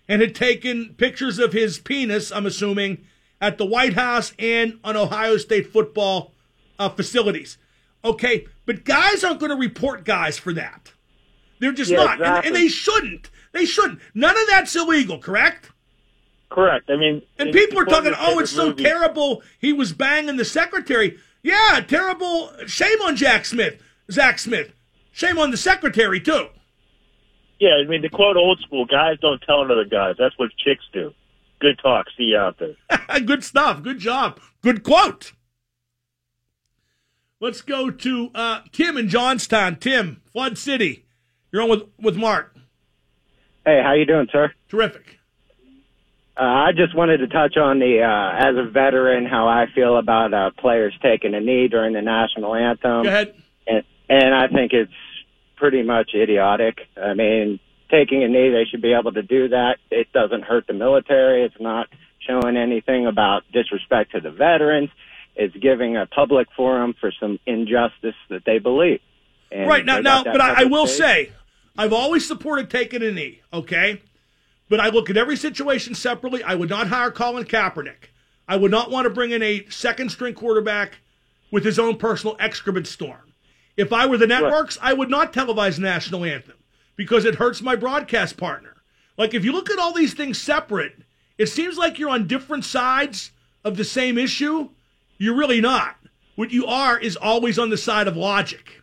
and 0.08 0.22
had 0.22 0.36
taken 0.36 0.96
pictures 0.98 1.40
of 1.40 1.54
his 1.54 1.80
penis, 1.80 2.32
I'm 2.32 2.46
assuming, 2.46 3.06
at 3.42 3.58
the 3.58 3.66
White 3.66 3.94
House 3.94 4.34
and 4.38 4.80
on 4.84 4.96
Ohio 4.96 5.38
State 5.38 5.72
football 5.72 6.32
uh, 6.80 6.90
facilities. 6.90 7.58
Okay, 8.04 8.46
but 8.66 8.86
guys 8.86 9.24
aren't 9.24 9.40
going 9.40 9.50
to 9.50 9.58
report 9.58 10.06
guys 10.06 10.38
for 10.38 10.54
that. 10.54 10.92
They're 11.60 11.72
just 11.72 11.90
Yeah, 11.90 12.04
not, 12.04 12.22
and, 12.22 12.46
and 12.46 12.56
they 12.56 12.68
shouldn't. 12.68 13.30
They 13.56 13.66
shouldn't. 13.66 14.00
None 14.14 14.38
of 14.38 14.48
that's 14.50 14.76
illegal, 14.76 15.18
correct? 15.18 15.72
Correct. 16.52 16.90
I 16.90 16.98
mean, 16.98 17.22
And 17.40 17.52
people 17.54 17.80
are 17.80 17.86
talking, 17.86 18.14
oh, 18.20 18.40
it's 18.40 18.52
so 18.52 18.68
movies. 18.68 18.86
terrible. 18.86 19.42
He 19.60 19.72
was 19.74 19.94
banging 19.94 20.36
the 20.36 20.46
secretary. 20.46 21.18
Yeah, 21.42 21.80
terrible. 21.88 22.52
Shame 22.68 23.02
on 23.02 23.16
Jack 23.16 23.46
Smith, 23.46 23.82
Zach 24.12 24.40
Smith. 24.40 24.74
Shame 25.14 25.38
on 25.38 25.52
the 25.52 25.58
secretary 25.58 26.20
too. 26.20 26.48
Yeah, 27.60 27.76
I 27.82 27.88
mean, 27.88 28.02
to 28.02 28.10
quote 28.10 28.36
old 28.36 28.60
school, 28.60 28.86
guys 28.86 29.18
don't 29.22 29.42
tell 29.42 29.62
another 29.62 29.86
guys. 29.86 30.16
That's 30.20 30.38
what 30.38 30.50
chicks 30.58 30.84
do. 30.92 31.14
Good 31.62 31.80
talk. 31.82 32.08
See 32.18 32.26
you 32.26 32.38
out 32.38 32.58
there. 32.60 32.76
Good 33.22 33.44
stuff. 33.46 33.82
Good 33.82 34.00
job. 34.00 34.42
Good 34.62 34.84
quote. 34.84 35.32
Let's 37.40 37.62
go 37.62 37.90
to 37.92 38.32
uh, 38.36 38.62
Tim 38.74 38.98
in 38.98 39.08
Johnstown. 39.08 39.78
Tim, 39.78 40.22
Flood 40.32 40.58
City. 40.58 41.06
You're 41.52 41.62
on 41.62 41.70
with 41.70 41.84
with 42.00 42.18
Mark. 42.18 42.55
Hey, 43.66 43.82
how 43.84 43.94
you 43.94 44.06
doing, 44.06 44.28
sir? 44.32 44.54
Terrific. 44.70 45.18
Uh, 46.38 46.44
I 46.44 46.72
just 46.76 46.96
wanted 46.96 47.18
to 47.18 47.28
touch 47.28 47.58
on 47.58 47.80
the, 47.80 48.02
uh, 48.02 48.50
as 48.50 48.56
a 48.58 48.70
veteran, 48.70 49.26
how 49.26 49.48
I 49.48 49.66
feel 49.74 49.98
about 49.98 50.34
uh, 50.34 50.52
players 50.58 50.94
taking 51.02 51.34
a 51.34 51.40
knee 51.40 51.68
during 51.68 51.94
the 51.94 52.02
national 52.02 52.54
anthem. 52.54 53.04
Go 53.04 53.10
ahead. 53.10 53.34
And, 53.66 53.84
and 54.10 54.36
I 54.36 54.48
think 54.48 54.74
it's 54.74 54.92
pretty 55.56 55.82
much 55.82 56.12
idiotic. 56.14 56.80
I 57.02 57.14
mean, 57.14 57.60
taking 57.90 58.24
a 58.24 58.28
knee, 58.28 58.50
they 58.50 58.66
should 58.70 58.82
be 58.82 58.94
able 58.94 59.14
to 59.14 59.24
do 59.24 59.50
that. 59.50 59.78
It 59.90 60.12
doesn't 60.14 60.44
hurt 60.44 60.68
the 60.68 60.74
military. 60.74 61.44
It's 61.44 61.60
not 61.60 61.88
showing 62.20 62.58
anything 62.58 63.08
about 63.08 63.44
disrespect 63.52 64.12
to 64.12 64.20
the 64.20 64.32
veterans. 64.32 64.90
It's 65.36 65.56
giving 65.56 65.98
a 65.98 66.06
public 66.06 66.48
forum 66.56 66.96
for 67.00 67.12
some 67.20 67.40
injustice 67.46 68.16
that 68.30 68.44
they 68.46 68.60
believe. 68.60 69.00
And 69.52 69.68
right 69.68 69.86
now, 69.86 70.00
now, 70.02 70.24
but 70.24 70.42
I, 70.42 70.62
I 70.62 70.64
will 70.66 70.88
stage. 70.88 71.28
say, 71.28 71.32
I've 71.78 71.94
always 71.94 72.28
supported 72.28 72.70
taking 72.70 73.04
a 73.04 73.12
knee. 73.12 73.42
Okay, 73.52 74.02
but 74.70 74.80
I 74.80 74.90
look 74.90 75.10
at 75.10 75.18
every 75.18 75.38
situation 75.38 75.96
separately. 75.96 76.44
I 76.44 76.56
would 76.56 76.70
not 76.70 76.88
hire 76.88 77.12
Colin 77.12 77.46
Kaepernick. 77.46 78.10
I 78.48 78.56
would 78.56 78.72
not 78.72 78.92
want 78.92 79.06
to 79.06 79.10
bring 79.10 79.32
in 79.32 79.42
a 79.42 79.66
second 79.70 80.10
string 80.10 80.34
quarterback 80.34 81.00
with 81.52 81.66
his 81.66 81.80
own 81.80 81.98
personal 81.98 82.36
excrement 82.40 82.88
storm. 82.88 83.34
If 83.78 83.92
I 83.92 84.06
were 84.06 84.18
the 84.18 84.28
networks, 84.28 84.78
I 84.82 84.94
would 84.94 85.10
not 85.10 85.34
televise 85.34 85.80
national 85.80 86.24
anthem 86.24 86.58
because 86.96 87.26
it 87.26 87.36
hurts 87.36 87.62
my 87.62 87.76
broadcast 87.76 88.38
partner. 88.38 88.76
Like 89.18 89.34
if 89.34 89.44
you 89.44 89.52
look 89.52 89.70
at 89.70 89.80
all 89.80 89.94
these 89.94 90.14
things 90.14 90.42
separate, 90.42 91.04
it 91.38 91.48
seems 91.48 91.78
like 91.78 92.00
you're 92.00 92.10
on 92.10 92.28
different 92.28 92.64
sides 92.66 93.32
of 93.64 93.78
the 93.78 93.84
same 93.84 94.18
issue. 94.18 94.70
You're 95.18 95.36
really 95.36 95.62
not. 95.62 95.98
What 96.36 96.52
you 96.52 96.66
are 96.66 96.98
is 96.98 97.16
always 97.16 97.58
on 97.58 97.70
the 97.70 97.78
side 97.78 98.08
of 98.08 98.18
logic. 98.18 98.82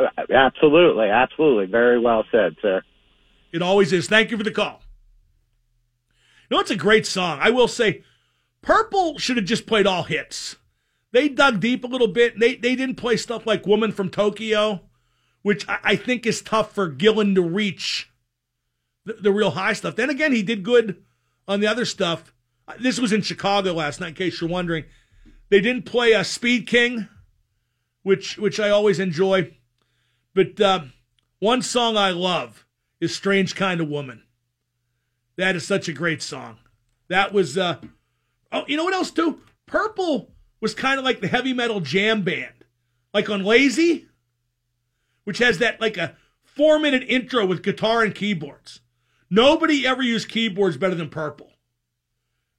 Uh, 0.00 0.22
absolutely, 0.32 1.08
absolutely, 1.08 1.66
very 1.66 1.98
well 1.98 2.24
said, 2.32 2.56
sir. 2.62 2.82
It 3.52 3.62
always 3.62 3.92
is. 3.92 4.08
Thank 4.08 4.30
you 4.30 4.36
for 4.38 4.44
the 4.44 4.50
call. 4.50 4.82
You 6.48 6.56
know, 6.56 6.60
it's 6.60 6.70
a 6.70 6.76
great 6.76 7.06
song. 7.06 7.38
I 7.40 7.50
will 7.50 7.68
say, 7.68 8.02
Purple 8.62 9.18
should 9.18 9.36
have 9.36 9.46
just 9.46 9.66
played 9.66 9.86
all 9.86 10.04
hits. 10.04 10.56
They 11.12 11.28
dug 11.28 11.60
deep 11.60 11.84
a 11.84 11.88
little 11.88 12.08
bit. 12.08 12.38
They 12.38 12.54
they 12.54 12.76
didn't 12.76 12.96
play 12.96 13.16
stuff 13.16 13.46
like 13.46 13.66
"Woman 13.66 13.92
from 13.92 14.10
Tokyo," 14.10 14.82
which 15.42 15.68
I, 15.68 15.78
I 15.82 15.96
think 15.96 16.24
is 16.26 16.40
tough 16.42 16.72
for 16.72 16.90
Gillan 16.90 17.34
to 17.34 17.42
reach 17.42 18.10
the, 19.04 19.14
the 19.14 19.32
real 19.32 19.52
high 19.52 19.72
stuff. 19.72 19.96
Then 19.96 20.10
again, 20.10 20.32
he 20.32 20.42
did 20.42 20.62
good 20.62 21.02
on 21.48 21.60
the 21.60 21.66
other 21.66 21.84
stuff. 21.84 22.32
Uh, 22.68 22.74
This 22.78 23.00
was 23.00 23.12
in 23.12 23.22
Chicago 23.22 23.72
last 23.72 24.00
night, 24.00 24.10
in 24.10 24.14
case 24.14 24.40
you're 24.40 24.50
wondering. 24.50 24.84
They 25.48 25.60
didn't 25.60 25.84
play 25.84 26.12
a 26.12 26.22
Speed 26.22 26.68
King, 26.68 27.08
which 28.02 28.38
which 28.38 28.60
I 28.60 28.70
always 28.70 29.00
enjoy. 29.00 29.56
But 30.34 30.60
uh, 30.60 30.80
one 31.38 31.62
song 31.62 31.96
I 31.96 32.10
love 32.10 32.66
is 33.00 33.14
"Strange 33.14 33.54
Kind 33.54 33.80
of 33.80 33.88
Woman." 33.88 34.22
That 35.36 35.56
is 35.56 35.66
such 35.66 35.88
a 35.88 35.94
great 35.94 36.22
song. 36.22 36.58
That 37.08 37.32
was 37.32 37.56
uh 37.56 37.78
oh, 38.52 38.64
you 38.68 38.76
know 38.76 38.84
what 38.84 38.94
else 38.94 39.10
too? 39.10 39.40
Purple 39.66 40.30
was 40.60 40.74
kind 40.74 40.98
of 40.98 41.04
like 41.04 41.20
the 41.20 41.28
heavy 41.28 41.52
metal 41.52 41.80
jam 41.80 42.22
band, 42.22 42.64
like 43.14 43.30
on 43.30 43.42
Lazy, 43.42 44.08
which 45.24 45.38
has 45.38 45.58
that 45.58 45.80
like 45.80 45.96
a 45.96 46.14
four 46.42 46.78
minute 46.78 47.04
intro 47.08 47.46
with 47.46 47.62
guitar 47.62 48.02
and 48.02 48.14
keyboards. 48.14 48.80
Nobody 49.30 49.86
ever 49.86 50.02
used 50.02 50.28
keyboards 50.28 50.76
better 50.76 50.94
than 50.94 51.08
Purple, 51.08 51.52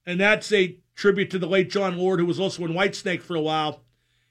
and 0.04 0.20
that's 0.20 0.52
a 0.52 0.78
tribute 0.94 1.30
to 1.30 1.38
the 1.38 1.46
late 1.46 1.70
Jon 1.70 1.96
Lord, 1.96 2.18
who 2.18 2.26
was 2.26 2.40
also 2.40 2.64
in 2.64 2.72
Whitesnake 2.72 3.22
for 3.22 3.36
a 3.36 3.40
while, 3.40 3.84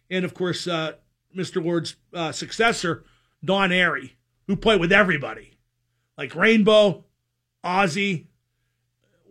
and 0.10 0.26
of 0.26 0.34
course 0.34 0.68
uh, 0.68 0.94
Mr. 1.36 1.64
Lord's 1.64 1.96
uh, 2.14 2.32
successor, 2.32 3.06
Don 3.44 3.70
Airey, 3.70 4.12
who 4.48 4.56
played 4.56 4.80
with 4.80 4.92
everybody, 4.92 5.54
like 6.18 6.36
Rainbow, 6.36 7.06
Ozzy, 7.64 8.28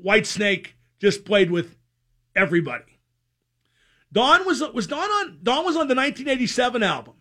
Whitesnake, 0.05 0.68
just 0.99 1.25
played 1.25 1.51
with 1.51 1.77
everybody. 2.35 2.99
Don 4.12 4.44
was 4.44 4.61
was 4.73 4.87
Don 4.87 5.09
on 5.09 5.38
Don 5.42 5.64
was 5.64 5.77
on 5.77 5.88
the 5.88 5.94
1987 5.94 6.83
album, 6.83 7.14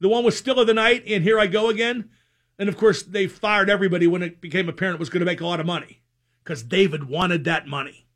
the 0.00 0.08
one 0.08 0.24
with 0.24 0.34
"Still 0.34 0.60
of 0.60 0.66
the 0.66 0.74
Night" 0.74 1.04
and 1.06 1.22
"Here 1.22 1.38
I 1.38 1.46
Go 1.46 1.68
Again," 1.68 2.10
and 2.58 2.68
of 2.68 2.76
course 2.76 3.02
they 3.02 3.26
fired 3.26 3.68
everybody 3.68 4.06
when 4.06 4.22
it 4.22 4.40
became 4.40 4.68
apparent 4.68 4.96
it 4.96 5.00
was 5.00 5.10
going 5.10 5.20
to 5.20 5.26
make 5.26 5.40
a 5.40 5.46
lot 5.46 5.60
of 5.60 5.66
money 5.66 6.00
because 6.42 6.62
David 6.62 7.04
wanted 7.04 7.44
that 7.44 7.66
money. 7.66 8.06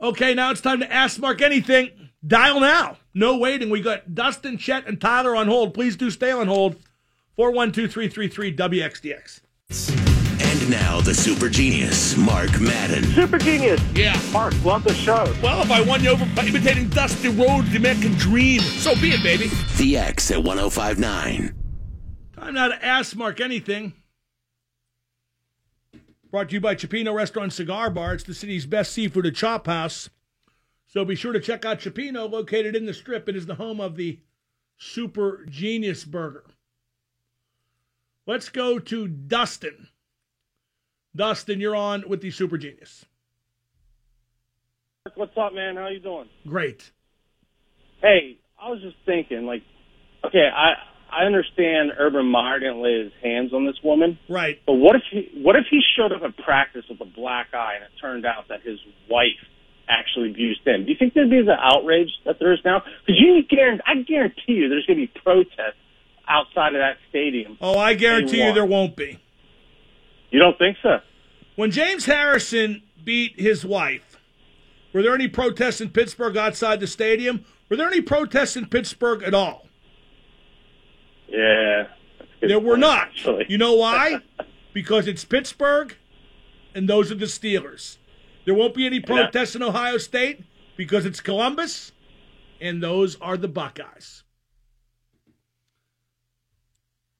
Okay, 0.00 0.34
now 0.34 0.50
it's 0.50 0.60
time 0.60 0.80
to 0.80 0.92
ask 0.92 1.20
Mark 1.20 1.40
anything. 1.40 2.07
Dial 2.26 2.60
now. 2.60 2.98
No 3.14 3.36
waiting. 3.36 3.70
We 3.70 3.80
got 3.80 4.14
Dustin, 4.14 4.58
Chet, 4.58 4.86
and 4.86 5.00
Tyler 5.00 5.36
on 5.36 5.46
hold. 5.46 5.74
Please 5.74 5.96
do 5.96 6.10
stay 6.10 6.32
on 6.32 6.48
hold. 6.48 6.76
412 7.36 7.92
WXDX. 8.56 9.40
And 10.40 10.70
now 10.70 11.00
the 11.00 11.14
super 11.14 11.48
genius, 11.48 12.16
Mark 12.16 12.60
Madden. 12.60 13.04
Super 13.04 13.38
genius. 13.38 13.80
Yeah. 13.94 14.20
Mark, 14.32 14.54
love 14.64 14.82
the 14.82 14.94
show. 14.94 15.32
Well, 15.42 15.62
if 15.62 15.70
I 15.70 15.80
won 15.82 16.02
you 16.02 16.10
over 16.10 16.26
by 16.34 16.44
imitating 16.44 16.88
Dusty 16.88 17.28
Rhodes, 17.28 17.70
the 17.70 17.76
American 17.76 18.12
Dream, 18.14 18.60
so 18.60 18.94
be 18.96 19.10
it, 19.10 19.22
baby. 19.22 19.50
The 19.76 19.96
X 19.98 20.30
at 20.30 20.42
1059. 20.42 21.54
Time 22.34 22.54
now 22.54 22.68
to 22.68 22.84
ask 22.84 23.14
Mark 23.14 23.40
anything. 23.40 23.92
Brought 26.30 26.48
to 26.48 26.54
you 26.54 26.60
by 26.60 26.74
Cioppino 26.74 27.14
Restaurant 27.14 27.52
Cigar 27.52 27.90
Bar. 27.90 28.14
It's 28.14 28.24
the 28.24 28.34
city's 28.34 28.66
best 28.66 28.92
seafood 28.92 29.26
and 29.26 29.36
chop 29.36 29.66
house. 29.66 30.10
So 30.88 31.04
be 31.04 31.14
sure 31.14 31.32
to 31.34 31.40
check 31.40 31.64
out 31.66 31.80
Cioppino, 31.80 32.30
located 32.30 32.74
in 32.74 32.86
the 32.86 32.94
strip. 32.94 33.28
It 33.28 33.36
is 33.36 33.44
the 33.46 33.56
home 33.56 33.78
of 33.80 33.96
the 33.96 34.20
Super 34.78 35.44
Genius 35.48 36.04
Burger. 36.04 36.44
Let's 38.26 38.48
go 38.48 38.78
to 38.78 39.06
Dustin. 39.06 39.88
Dustin, 41.14 41.60
you're 41.60 41.76
on 41.76 42.04
with 42.08 42.22
the 42.22 42.30
Super 42.30 42.56
Genius. 42.56 43.04
What's 45.14 45.36
up, 45.36 45.52
man? 45.54 45.76
How 45.76 45.88
you 45.88 46.00
doing? 46.00 46.28
Great. 46.46 46.90
Hey, 48.00 48.38
I 48.62 48.70
was 48.70 48.80
just 48.80 48.96
thinking, 49.04 49.44
like, 49.46 49.62
okay, 50.24 50.48
I 50.54 50.74
I 51.10 51.24
understand 51.24 51.92
Urban 51.98 52.26
Meyer 52.26 52.60
didn't 52.60 52.82
lay 52.82 53.02
his 53.04 53.12
hands 53.22 53.52
on 53.54 53.64
this 53.66 53.76
woman, 53.82 54.18
Right. 54.28 54.60
but 54.66 54.74
what 54.74 54.94
if 54.96 55.02
he 55.10 55.42
what 55.42 55.56
if 55.56 55.64
he 55.70 55.80
showed 55.96 56.12
up 56.12 56.22
at 56.22 56.36
practice 56.44 56.84
with 56.88 57.00
a 57.00 57.10
black 57.10 57.48
eye 57.54 57.74
and 57.76 57.84
it 57.84 57.90
turned 58.00 58.26
out 58.26 58.48
that 58.48 58.60
his 58.62 58.78
wife 59.10 59.40
actually 59.88 60.30
abused 60.30 60.66
him? 60.66 60.84
Do 60.84 60.90
you 60.90 60.96
think 60.98 61.14
there'd 61.14 61.30
be 61.30 61.42
the 61.42 61.56
outrage 61.58 62.10
that 62.24 62.38
there 62.38 62.52
is 62.52 62.60
now? 62.64 62.82
Because 63.06 63.20
you 63.20 63.42
guarantee, 63.42 63.82
I 63.86 63.94
guarantee 64.02 64.52
you, 64.52 64.68
there's 64.68 64.86
going 64.86 64.98
to 64.98 65.06
be 65.06 65.20
protests 65.20 65.76
outside 66.28 66.74
of 66.74 66.80
that 66.80 66.98
stadium. 67.08 67.56
Oh, 67.60 67.78
I 67.78 67.94
guarantee 67.94 68.44
you 68.44 68.52
there 68.52 68.64
won't 68.64 68.96
be. 68.96 69.18
You 70.30 70.38
don't 70.38 70.58
think 70.58 70.76
so? 70.82 70.98
When 71.56 71.70
James 71.70 72.04
Harrison 72.04 72.82
beat 73.04 73.40
his 73.40 73.64
wife, 73.64 74.18
were 74.92 75.02
there 75.02 75.14
any 75.14 75.28
protests 75.28 75.80
in 75.80 75.90
Pittsburgh 75.90 76.36
outside 76.36 76.80
the 76.80 76.86
stadium? 76.86 77.44
Were 77.68 77.76
there 77.76 77.88
any 77.88 78.00
protests 78.00 78.56
in 78.56 78.66
Pittsburgh 78.66 79.22
at 79.22 79.34
all? 79.34 79.66
Yeah. 81.28 81.88
There 82.40 82.60
were 82.60 82.76
not. 82.76 83.08
actually. 83.08 83.46
You 83.48 83.58
know 83.58 83.74
why? 83.74 84.20
because 84.72 85.06
it's 85.08 85.24
Pittsburgh, 85.24 85.96
and 86.74 86.88
those 86.88 87.10
are 87.10 87.16
the 87.16 87.26
Steelers. 87.26 87.97
There 88.48 88.54
won't 88.54 88.72
be 88.72 88.86
any 88.86 88.98
protests 88.98 89.56
in 89.56 89.62
Ohio 89.62 89.98
State 89.98 90.42
because 90.74 91.04
it's 91.04 91.20
Columbus, 91.20 91.92
and 92.62 92.82
those 92.82 93.20
are 93.20 93.36
the 93.36 93.46
Buckeyes. 93.46 94.24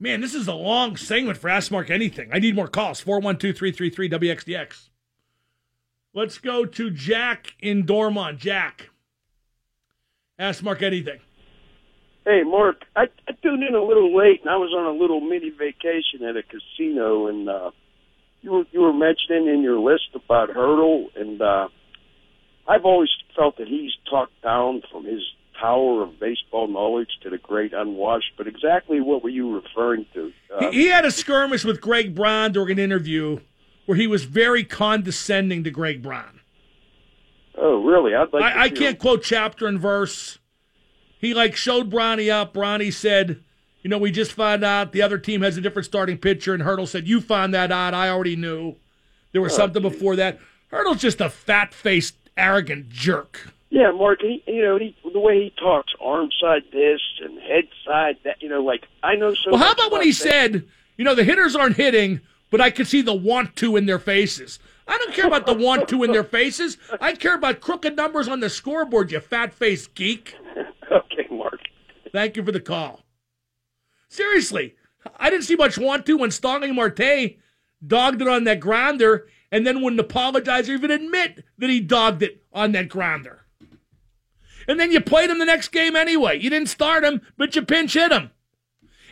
Man, 0.01 0.23
this 0.23 0.35
is 0.35 0.49
a 0.49 0.55
long 0.55 0.97
segment 0.97 1.37
for 1.37 1.51
Ask 1.51 1.71
Mark 1.71 1.91
Anything. 1.91 2.31
I 2.33 2.39
need 2.39 2.57
more 2.57 2.67
calls. 2.67 3.03
412 3.03 3.59
333 3.59 4.09
WXDX. 4.09 4.89
Let's 6.15 6.39
go 6.39 6.65
to 6.65 6.91
Jack 6.91 7.53
in 7.61 7.85
Dormont. 7.85 8.39
Jack. 8.39 8.89
Ask 10.39 10.63
Mark 10.63 10.81
Anything. 10.81 11.21
Hey, 12.25 12.43
Mark, 12.43 12.87
I, 12.97 13.09
I 13.29 13.33
tuned 13.43 13.65
in 13.65 13.75
a 13.75 13.85
little 13.85 14.17
late, 14.17 14.41
and 14.41 14.49
I 14.49 14.57
was 14.57 14.73
on 14.75 14.87
a 14.87 14.99
little 14.99 15.21
mini 15.21 15.51
vacation 15.51 16.25
at 16.27 16.39
a 16.39 16.43
casino, 16.43 17.27
and 17.27 17.51
uh, 17.51 17.71
you 18.43 18.53
were 18.53 18.65
you 18.73 18.81
were 18.81 18.93
mentioning 18.93 19.49
in 19.49 19.63
your 19.63 19.79
list 19.79 20.09
about 20.15 20.51
Hurdle, 20.51 21.09
and 21.17 21.41
uh, 21.41 21.69
I've 22.67 22.85
always 22.85 23.11
felt 23.37 23.57
that 23.59 23.69
he's 23.69 23.93
talked 24.09 24.41
down 24.43 24.83
from 24.91 25.05
his 25.05 25.23
tower 25.61 26.03
of 26.05 26.21
baseball 26.21 26.69
knowledge 26.69 27.09
to 27.23 27.31
the 27.31 27.39
great 27.39 27.73
unwashed. 27.73 28.33
But 28.37 28.47
exactly 28.47 29.01
what 29.01 29.23
were 29.23 29.31
you 29.31 29.55
referring 29.57 30.07
to? 30.15 30.33
Uh, 30.55 30.71
He, 30.71 30.83
he 30.83 30.87
had 30.87 31.05
a 31.05 31.11
skirmish 31.11 31.65
with 31.65 31.81
Greg 31.81 32.15
Brown 32.15 32.53
during 32.53 32.73
an 32.73 32.79
interview 32.79 33.41
where 33.87 33.97
he 33.97 34.07
was 34.07 34.25
very 34.25 34.65
condescending 34.65 35.65
to 35.65 35.71
Greg 35.71 36.03
Brown. 36.03 36.41
oh, 37.57 37.83
really? 37.83 38.15
I'd 38.15 38.33
like. 38.33 38.53
to 38.53 38.59
I, 38.59 38.63
I 38.65 38.69
can't 38.69 38.99
quote 38.99 39.23
chapter 39.23 39.67
and 39.67 39.81
verse. 39.81 40.39
He 41.19 41.35
like 41.35 41.57
showed 41.57 41.91
Brownie 41.91 42.31
up. 42.31 42.53
Brownie 42.55 42.93
said, 42.93 43.43
"You 43.83 43.91
know, 43.91 43.99
we 43.99 44.11
just 44.11 44.33
found 44.33 44.65
out 44.65 44.93
the 44.93 45.03
other 45.03 45.19
team 45.19 45.43
has 45.43 45.57
a 45.57 45.61
different 45.61 45.87
starting 45.87 46.19
pitcher." 46.19 46.55
And 46.55 46.63
Hurdle 46.63 46.87
said, 46.87 47.07
"You 47.09 47.21
found 47.21 47.55
that 47.55 47.71
out. 47.73 47.95
I 47.95 48.09
already 48.09 48.37
knew. 48.37 48.77
There 49.33 49.43
was 49.43 49.53
Oh, 49.55 49.57
something 49.59 49.83
before 49.83 50.17
that." 50.17 50.39
Hurdle's 50.69 51.01
just 51.01 51.21
a 51.21 51.31
fat-faced, 51.31 52.15
arrogant 52.37 52.91
jerk. 52.91 53.49
Yeah, 53.71 53.91
Mark. 53.91 54.21
He, 54.23 54.43
you 54.47 54.63
know, 54.63 54.79
he, 54.79 54.97
the 55.13 55.19
way 55.21 55.45
he 55.45 55.53
talks, 55.59 55.93
arm 56.01 56.31
side 56.41 56.63
this 56.73 57.01
and 57.23 57.39
head 57.41 57.69
side 57.87 58.17
that. 58.25 58.43
You 58.43 58.49
know, 58.49 58.63
like 58.63 58.87
I 59.03 59.15
know 59.15 59.35
so. 59.35 59.51
Well, 59.53 59.61
how 59.61 59.73
about 59.73 59.93
when 59.93 60.03
he 60.03 60.09
baseball. 60.09 60.31
said, 60.33 60.65
"You 60.97 61.05
know, 61.05 61.15
the 61.15 61.25
hitters 61.25 61.55
aren't 61.55 61.77
hitting, 61.77 62.21
but 62.51 62.61
I 62.61 62.71
could 62.71 62.87
see 62.87 63.03
the 63.03 63.15
want 63.15 63.57
to 63.57 63.77
in 63.77 63.87
their 63.87 63.99
faces." 63.99 64.59
I 64.91 64.97
don't 64.97 65.13
care 65.13 65.27
about 65.27 65.45
the 65.45 65.53
want 65.53 65.87
to 65.89 66.03
in 66.03 66.13
their 66.13 66.25
faces. 66.39 66.79
I 66.99 67.13
care 67.13 67.35
about 67.35 67.61
crooked 67.61 67.95
numbers 67.95 68.27
on 68.27 68.41
the 68.41 68.49
scoreboard. 68.49 69.13
You 69.13 69.21
fat-faced 69.21 69.95
geek. 69.95 70.35
okay, 70.91 71.27
Mark. 71.31 71.61
Thank 72.11 72.37
you 72.37 72.43
for 72.43 72.53
the 72.53 72.61
call. 72.61 73.01
Seriously, 74.09 74.75
I 75.17 75.31
didn't 75.31 75.45
see 75.45 75.57
much 75.57 75.79
want 75.79 76.07
to 76.07 76.17
when 76.17 76.31
Starling 76.31 76.75
Marte 76.75 77.37
dogged 77.87 78.23
it 78.23 78.29
on 78.29 78.45
that 78.45 78.61
grounder, 78.61 79.29
and 79.51 79.67
then 79.67 79.83
wouldn't 79.83 80.01
apologize 80.01 80.69
or 80.69 80.75
even 80.75 80.91
admit 80.91 81.45
that 81.59 81.71
he 81.71 81.81
dogged 81.81 82.23
it 82.23 82.43
on 82.53 82.73
that 82.73 82.89
grounder. 82.89 83.47
And 84.67 84.79
then 84.79 84.93
you 84.93 85.01
played 85.01 85.31
him 85.31 85.39
the 85.39 85.47
next 85.47 85.69
game 85.69 85.97
anyway. 85.97 86.39
You 86.39 86.51
didn't 86.51 86.69
start 86.69 87.05
him, 87.05 87.23
but 87.39 87.57
you 87.57 87.63
pinch 87.63 87.95
hit 87.95 88.13
him. 88.13 88.31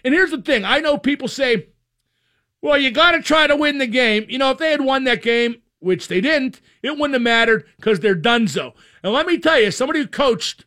And 0.04 0.12
here's 0.12 0.30
the 0.30 0.42
thing 0.42 0.64
I 0.64 0.80
know 0.80 0.98
people 0.98 1.28
say, 1.28 1.68
well, 2.60 2.76
you 2.76 2.90
got 2.90 3.12
to 3.12 3.22
try 3.22 3.46
to 3.46 3.56
win 3.56 3.78
the 3.78 3.86
game. 3.86 4.26
You 4.28 4.38
know, 4.38 4.50
if 4.50 4.58
they 4.58 4.70
had 4.70 4.82
won 4.82 5.04
that 5.04 5.22
game, 5.22 5.62
which 5.78 6.08
they 6.08 6.20
didn't, 6.20 6.60
it 6.82 6.90
wouldn't 6.90 7.14
have 7.14 7.22
mattered 7.22 7.64
because 7.76 8.00
they're 8.00 8.14
donezo. 8.14 8.74
And 9.02 9.12
let 9.12 9.26
me 9.26 9.38
tell 9.38 9.60
you, 9.60 9.70
somebody 9.70 10.00
who 10.00 10.06
coached, 10.06 10.66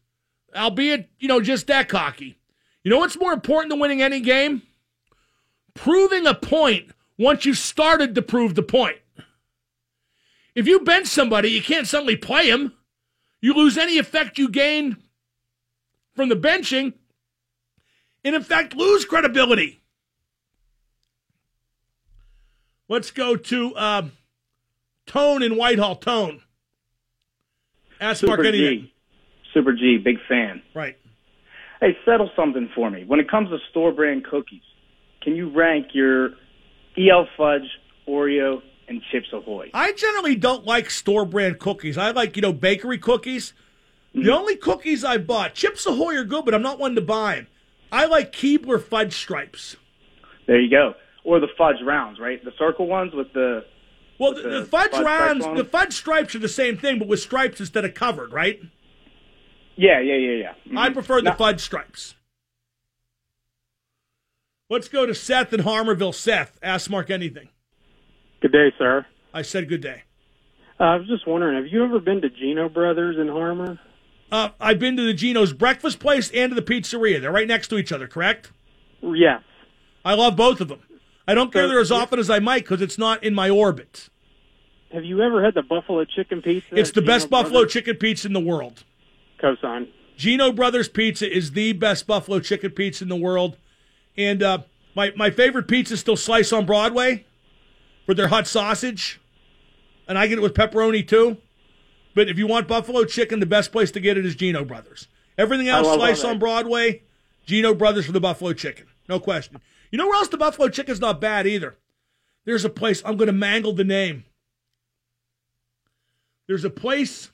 albeit, 0.56 1.10
you 1.20 1.28
know, 1.28 1.42
just 1.42 1.68
that 1.68 1.90
cocky, 1.90 2.39
you 2.90 2.96
know 2.96 3.02
what's 3.02 3.20
more 3.20 3.34
important 3.34 3.70
than 3.70 3.80
winning 3.80 4.02
any 4.02 4.20
game? 4.20 4.64
Proving 5.76 6.26
a 6.26 6.34
point 6.34 6.90
once 7.20 7.46
you 7.46 7.54
started 7.54 8.16
to 8.16 8.24
prove 8.24 8.56
the 8.56 8.64
point. 8.64 8.98
If 10.56 10.66
you 10.66 10.80
bench 10.80 11.06
somebody, 11.06 11.52
you 11.52 11.62
can't 11.62 11.86
suddenly 11.86 12.16
play 12.16 12.50
him. 12.50 12.74
You 13.42 13.54
lose 13.54 13.78
any 13.78 14.00
effect 14.00 14.40
you 14.40 14.50
gain 14.50 14.98
from 16.16 16.30
the 16.30 16.36
benching, 16.36 16.94
and 18.26 18.36
in 18.36 18.42
fact, 18.42 18.76
lose 18.76 19.06
credibility. 19.06 19.82
Let's 22.88 23.12
go 23.12 23.36
to 23.36 23.76
uh, 23.76 24.08
Tone 25.06 25.44
in 25.44 25.58
Whitehall. 25.58 25.98
Tone. 25.98 26.42
Ask 28.02 28.24
Mark 28.24 28.40
Super 28.40 28.48
anything. 28.50 28.82
G. 28.82 28.94
Super 29.54 29.74
G, 29.74 30.00
big 30.04 30.18
fan. 30.28 30.64
Right. 30.74 30.98
Hey, 31.80 31.98
settle 32.04 32.30
something 32.36 32.70
for 32.76 32.90
me. 32.90 33.06
When 33.06 33.20
it 33.20 33.30
comes 33.30 33.50
to 33.50 33.58
store 33.70 33.92
brand 33.92 34.26
cookies, 34.26 34.64
can 35.22 35.36
you 35.36 35.50
rank 35.50 35.88
your 35.94 36.32
EL 36.98 37.28
Fudge, 37.38 37.70
Oreo, 38.08 38.62
and 38.88 39.02
Chips 39.12 39.28
Ahoy? 39.32 39.70
I 39.74 39.94
generally 39.94 40.36
don't 40.36 40.66
like 40.66 40.90
store 40.90 41.26
brand 41.26 41.60
cookies. 41.60 41.98
I 41.98 42.12
like, 42.12 42.36
you 42.36 42.42
know, 42.42 42.52
bakery 42.52 42.98
cookies. 42.98 43.54
The 44.14 44.22
mm-hmm. 44.22 44.30
only 44.30 44.56
cookies 44.56 45.04
I 45.04 45.18
bought, 45.18 45.54
Chips 45.54 45.86
Ahoy 45.86 46.16
are 46.16 46.24
good, 46.24 46.44
but 46.44 46.54
I'm 46.54 46.62
not 46.62 46.80
one 46.80 46.96
to 46.96 47.02
buy 47.02 47.36
them. 47.36 47.48
I 47.92 48.06
like 48.06 48.34
Keebler 48.34 48.82
fudge 48.82 49.16
stripes. 49.16 49.78
There 50.48 50.60
you 50.60 50.70
go. 50.70 50.96
Or 51.24 51.40
the 51.40 51.48
fudge 51.58 51.82
rounds, 51.84 52.20
right? 52.20 52.44
The 52.44 52.52
circle 52.58 52.88
ones 52.88 53.14
with 53.14 53.32
the. 53.34 53.66
Well, 54.20 54.34
with 54.34 54.44
the, 54.44 54.50
the 54.50 54.66
fudge 54.66 54.92
stripes 54.94 55.06
rounds, 55.06 55.58
the 55.58 55.64
fudge 55.64 55.94
stripes 55.94 56.36
are 56.36 56.40
the 56.40 56.50
same 56.50 56.78
thing, 56.78 57.00
but 57.00 57.08
with 57.08 57.20
stripes 57.20 57.60
instead 57.60 57.86
of 57.86 57.94
covered, 57.94 58.34
right? 58.34 58.60
Yeah, 59.80 60.02
yeah, 60.02 60.16
yeah, 60.16 60.32
yeah. 60.36 60.54
Mhm. 60.68 60.78
I 60.78 60.90
prefer 60.90 61.22
the 61.22 61.30
Now- 61.30 61.36
fudge 61.36 61.62
stripes. 61.62 62.16
Let's 64.70 64.90
go 64.90 65.06
to 65.06 65.16
Seth 65.16 65.54
in 65.54 65.62
Harmarville. 65.62 66.14
Seth, 66.14 66.60
ask 66.62 66.90
Mark 66.92 67.10
anything. 67.10 67.48
Good 68.42 68.52
day, 68.52 68.74
sir. 68.78 69.06
I 69.34 69.42
said 69.42 69.70
good 69.70 69.80
day. 69.82 70.04
Uh, 70.80 70.84
I 70.84 70.96
was 70.98 71.08
just 71.08 71.26
wondering, 71.26 71.56
have 71.56 71.68
you 71.72 71.84
ever 71.86 72.00
been 72.00 72.22
to 72.22 72.30
Gino 72.30 72.68
Brothers 72.68 73.18
in 73.18 73.30
Harmar? 73.30 73.80
Uh, 74.32 74.50
I've 74.60 74.80
been 74.80 74.98
to 74.98 75.04
the 75.04 75.14
Geno's 75.14 75.54
breakfast 75.54 76.00
place 76.00 76.30
and 76.32 76.52
to 76.54 76.56
the 76.56 76.62
pizzeria. 76.62 77.22
They're 77.22 77.32
right 77.32 77.48
next 77.48 77.70
to 77.70 77.78
each 77.78 77.92
other, 77.94 78.08
correct? 78.08 78.52
Yes. 79.02 79.42
I 80.04 80.14
love 80.14 80.36
both 80.36 80.60
of 80.60 80.68
them. 80.68 80.82
I 81.26 81.34
don't 81.36 81.52
go 81.54 81.62
So- 81.64 81.68
there 81.70 81.80
as 81.80 81.92
often 81.92 82.20
as 82.20 82.30
I 82.30 82.40
might 82.40 82.64
because 82.64 82.82
it's 82.82 82.98
not 82.98 83.24
in 83.24 83.34
my 83.34 83.50
orbit. 83.50 84.10
Have 84.92 85.06
you 85.06 85.22
ever 85.22 85.42
had 85.44 85.54
the 85.54 85.62
buffalo 85.64 86.04
chicken 86.04 86.42
pizza? 86.42 86.78
It's 86.78 86.92
the 86.92 87.00
Gino 87.02 87.14
best 87.14 87.30
buffalo 87.30 87.64
chicken 87.66 87.96
pizza 87.96 88.28
in 88.28 88.34
the 88.34 88.40
world. 88.42 88.84
Cosign. 89.42 89.90
Gino 90.18 90.52
Brothers 90.52 90.90
Pizza 90.90 91.32
is 91.32 91.52
the 91.52 91.74
best 91.74 92.06
buffalo 92.06 92.40
chicken 92.40 92.72
pizza 92.72 93.04
in 93.06 93.10
the 93.10 93.16
world. 93.16 93.58
And 94.18 94.44
uh, 94.44 94.60
my, 94.96 95.12
my 95.16 95.30
favorite 95.30 95.68
pizza 95.68 95.94
is 95.94 96.02
still 96.02 96.18
Slice 96.18 96.52
on 96.52 96.66
Broadway 96.66 97.26
for 98.06 98.14
their 98.14 98.28
hot 98.28 98.48
sausage. 98.48 99.22
And 100.08 100.18
I 100.18 100.28
get 100.28 100.38
it 100.38 100.42
with 100.42 100.54
pepperoni 100.54 101.08
too. 101.08 101.38
But 102.16 102.28
if 102.28 102.38
you 102.38 102.48
want 102.48 102.68
buffalo 102.68 103.06
chicken, 103.06 103.40
the 103.40 103.46
best 103.46 103.72
place 103.72 103.92
to 103.92 104.00
get 104.00 104.18
it 104.18 104.26
is 104.26 104.36
Gino 104.36 104.66
Brothers. 104.66 105.08
Everything 105.38 105.70
else, 105.70 105.88
Slice 105.88 106.24
on 106.26 106.38
Broadway, 106.38 107.04
Gino 107.46 107.74
Brothers 107.74 108.06
for 108.06 108.12
the 108.12 108.20
buffalo 108.20 108.52
chicken. 108.52 108.88
No 109.08 109.20
question. 109.20 109.62
You 109.92 109.98
know 109.98 110.08
where 110.08 110.18
else 110.18 110.28
the 110.28 110.38
buffalo 110.38 110.68
chicken's 110.68 111.00
not 111.00 111.22
bad 111.22 111.48
either? 111.48 111.78
There's 112.46 112.66
a 112.66 112.70
place, 112.70 113.02
I'm 113.06 113.16
going 113.16 113.28
to 113.28 113.34
mangle 113.34 113.74
the 113.74 113.84
name. 113.84 114.26
There's 116.48 116.66
a 116.66 116.70
place 116.70 117.32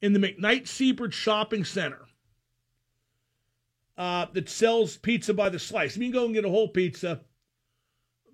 in 0.00 0.12
the 0.12 0.18
McKnight 0.18 0.66
Siebert 0.66 1.14
Shopping 1.14 1.64
Center 1.64 2.06
uh, 3.96 4.26
that 4.32 4.48
sells 4.48 4.96
pizza 4.96 5.34
by 5.34 5.48
the 5.48 5.58
slice. 5.58 5.96
I 5.96 6.00
mean, 6.00 6.08
you 6.08 6.12
can 6.12 6.20
go 6.20 6.24
and 6.26 6.34
get 6.34 6.44
a 6.44 6.50
whole 6.50 6.68
pizza, 6.68 7.20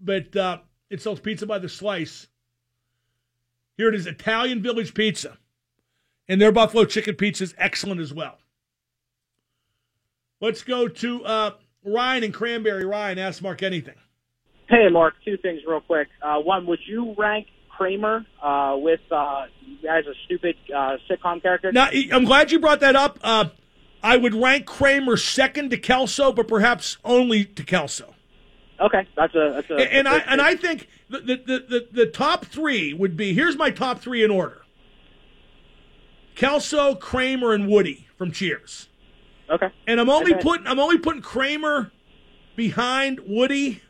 but 0.00 0.34
uh, 0.34 0.58
it 0.88 1.00
sells 1.00 1.20
pizza 1.20 1.46
by 1.46 1.58
the 1.58 1.68
slice. 1.68 2.26
Here 3.76 3.88
it 3.88 3.94
is 3.94 4.06
Italian 4.06 4.62
Village 4.62 4.94
Pizza. 4.94 5.38
And 6.28 6.40
their 6.40 6.52
buffalo 6.52 6.84
chicken 6.84 7.16
pizza 7.16 7.44
is 7.44 7.54
excellent 7.58 8.00
as 8.00 8.12
well. 8.12 8.38
Let's 10.40 10.62
go 10.62 10.86
to 10.86 11.24
uh, 11.24 11.50
Ryan 11.84 12.24
and 12.24 12.34
Cranberry. 12.34 12.84
Ryan, 12.84 13.18
ask 13.18 13.42
Mark 13.42 13.62
anything. 13.62 13.96
Hey, 14.68 14.88
Mark, 14.90 15.14
two 15.24 15.36
things 15.38 15.60
real 15.66 15.80
quick. 15.80 16.08
Uh, 16.22 16.36
one, 16.38 16.66
would 16.66 16.78
you 16.86 17.14
rank 17.18 17.46
Kramer 17.76 18.24
uh, 18.42 18.74
with 18.76 19.00
uh, 19.10 19.46
as 19.88 20.06
a 20.06 20.14
stupid 20.24 20.56
uh, 20.74 20.96
sitcom 21.08 21.42
character? 21.42 21.72
Now, 21.72 21.88
I'm 22.12 22.24
glad 22.24 22.50
you 22.50 22.58
brought 22.58 22.80
that 22.80 22.96
up. 22.96 23.18
Uh, 23.22 23.46
I 24.02 24.16
would 24.16 24.34
rank 24.34 24.66
Kramer 24.66 25.16
second 25.16 25.70
to 25.70 25.76
Kelso, 25.76 26.32
but 26.32 26.48
perhaps 26.48 26.96
only 27.04 27.44
to 27.44 27.62
Kelso. 27.64 28.14
Okay, 28.80 29.06
that's 29.14 29.34
a 29.34 29.52
that's 29.54 29.70
a. 29.70 29.94
and 29.94 30.08
I 30.08 30.18
and 30.20 30.40
I 30.40 30.54
think 30.56 30.88
the 31.10 31.18
the, 31.18 31.36
the, 31.36 31.66
the 31.68 31.88
the 31.92 32.06
top 32.06 32.46
three 32.46 32.94
would 32.94 33.14
be 33.16 33.34
here's 33.34 33.56
my 33.56 33.70
top 33.70 34.00
three 34.00 34.24
in 34.24 34.30
order: 34.30 34.62
Kelso, 36.34 36.94
Kramer, 36.94 37.52
and 37.52 37.68
Woody 37.68 38.06
from 38.16 38.32
Cheers. 38.32 38.88
Okay. 39.50 39.68
And 39.86 40.00
I'm 40.00 40.08
only 40.08 40.32
Okay. 40.32 40.42
putting 40.42 40.66
I'm 40.66 40.78
only 40.78 40.98
putting 40.98 41.22
Kramer 41.22 41.92
behind 42.56 43.20
Woody, 43.26 43.82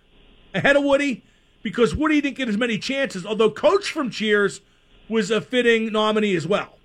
ahead 0.55 0.74
of 0.76 0.83
Woody, 0.83 1.22
because 1.62 1.94
Woody 1.94 2.20
didn't 2.20 2.37
get 2.37 2.48
as 2.48 2.57
many 2.57 2.79
chances. 2.79 3.24
Although 3.24 3.50
Coach 3.50 3.90
from 3.92 4.11
Cheers 4.11 4.61
was 5.11 5.31
a 5.31 5.40
fitting 5.40 5.92
nominee 5.92 6.35
as 6.37 6.46
well. 6.46 6.77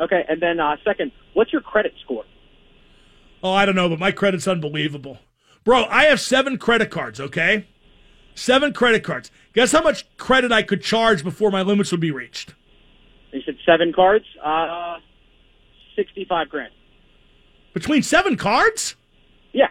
Okay, 0.00 0.24
and 0.28 0.40
then 0.40 0.60
uh, 0.60 0.76
second, 0.84 1.10
what's 1.34 1.52
your 1.52 1.62
credit 1.62 1.92
score? 2.04 2.24
Oh, 3.42 3.52
I 3.52 3.66
don't 3.66 3.74
know, 3.74 3.88
but 3.88 3.98
my 3.98 4.12
credit's 4.12 4.46
unbelievable. 4.46 5.18
Bro, 5.64 5.86
I 5.86 6.04
have 6.04 6.20
seven 6.20 6.56
credit 6.58 6.90
cards, 6.90 7.18
okay? 7.20 7.66
Seven 8.34 8.72
credit 8.72 9.02
cards. 9.02 9.32
Guess 9.54 9.72
how 9.72 9.82
much 9.82 10.04
credit 10.16 10.52
I 10.52 10.62
could 10.62 10.82
charge 10.82 11.24
before 11.24 11.50
my 11.50 11.62
limits 11.62 11.90
would 11.90 12.00
be 12.00 12.12
reached? 12.12 12.54
You 13.32 13.42
said 13.44 13.56
seven 13.66 13.92
cards. 13.92 14.24
Uh, 14.42 14.98
sixty-five 15.96 16.48
grand. 16.48 16.72
Between 17.74 18.02
seven 18.02 18.36
cards? 18.36 18.94
Yeah. 19.52 19.68